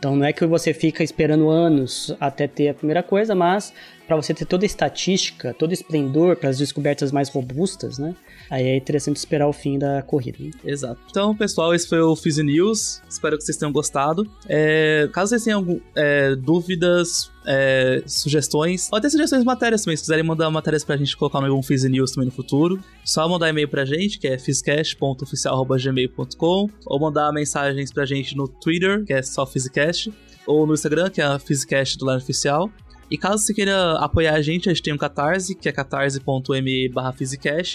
Então 0.03 0.17
não 0.17 0.25
é 0.25 0.33
que 0.33 0.45
você 0.45 0.73
fica 0.73 1.01
esperando 1.01 1.49
anos 1.49 2.13
até 2.19 2.45
ter 2.45 2.67
a 2.67 2.73
primeira 2.73 3.01
coisa, 3.01 3.33
mas 3.33 3.73
para 4.05 4.17
você 4.17 4.33
ter 4.33 4.45
toda 4.45 4.65
a 4.65 4.67
estatística, 4.67 5.53
todo 5.53 5.71
o 5.71 5.73
esplendor 5.73 6.35
para 6.35 6.49
as 6.49 6.57
descobertas 6.57 7.09
mais 7.09 7.29
robustas, 7.29 7.97
né? 7.97 8.13
Aí 8.49 8.67
é 8.67 8.75
interessante 8.75 9.15
esperar 9.17 9.47
o 9.47 9.53
fim 9.53 9.79
da 9.79 10.01
corrida. 10.01 10.37
Né? 10.39 10.51
Exato. 10.65 10.99
Então, 11.09 11.33
pessoal, 11.35 11.73
esse 11.73 11.87
foi 11.87 12.01
o 12.01 12.13
Fizzy 12.15 12.43
News. 12.43 13.01
Espero 13.09 13.37
que 13.37 13.43
vocês 13.43 13.57
tenham 13.57 13.71
gostado. 13.71 14.29
É, 14.47 15.09
caso 15.11 15.29
vocês 15.29 15.43
tenham 15.43 15.59
algum, 15.59 15.79
é, 15.95 16.35
dúvidas, 16.35 17.31
é, 17.45 18.01
sugestões, 18.05 18.89
ou 18.91 18.97
até 18.97 19.09
sugestões 19.09 19.41
de 19.41 19.45
matérias 19.45 19.83
também, 19.83 19.97
se 19.97 20.03
quiserem 20.03 20.23
mandar 20.23 20.49
matérias 20.49 20.83
pra 20.83 20.97
gente 20.97 21.15
colocar 21.17 21.41
no 21.41 21.47
algum 21.47 21.63
Fizzy 21.63 21.89
News 21.89 22.11
também 22.11 22.27
no 22.27 22.31
futuro, 22.31 22.79
só 23.03 23.27
mandar 23.27 23.49
e-mail 23.49 23.67
pra 23.67 23.83
gente, 23.85 24.19
que 24.19 24.27
é 24.27 24.37
fizcast.oficial.gmail.com, 24.37 26.69
ou 26.85 26.99
mandar 26.99 27.31
mensagens 27.31 27.91
pra 27.91 28.05
gente 28.05 28.35
no 28.35 28.47
Twitter, 28.47 29.03
que 29.03 29.13
é 29.13 29.21
só 29.21 29.45
Fizcast, 29.45 30.11
ou 30.45 30.67
no 30.67 30.73
Instagram, 30.73 31.09
que 31.09 31.21
é 31.21 31.25
a 31.25 31.39
Fizcast 31.39 31.97
do 31.97 32.05
Line 32.05 32.17
Oficial. 32.17 32.69
E 33.13 33.17
caso 33.17 33.45
você 33.45 33.53
queira 33.53 33.99
apoiar 33.99 34.33
a 34.33 34.41
gente, 34.41 34.67
a 34.67 34.73
gente 34.73 34.81
tem 34.81 34.91
um 34.91 34.97
Catarse, 34.97 35.53
que 35.53 35.69
é 35.69 35.71
catarse.me 35.71 36.89
barra 36.89 37.13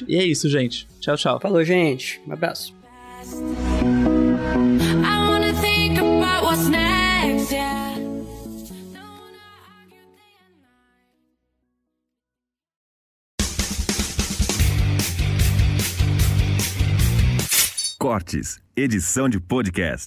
E 0.09 0.17
é 0.17 0.25
isso, 0.25 0.51
gente. 0.51 0.89
Tchau, 0.99 1.17
tchau. 1.17 1.39
Falou, 1.39 1.63
gente. 1.63 2.21
Um 2.27 2.33
abraço. 2.33 2.75
Cortes, 17.97 18.59
edição 18.75 19.29
de 19.29 19.39
podcast. 19.39 20.07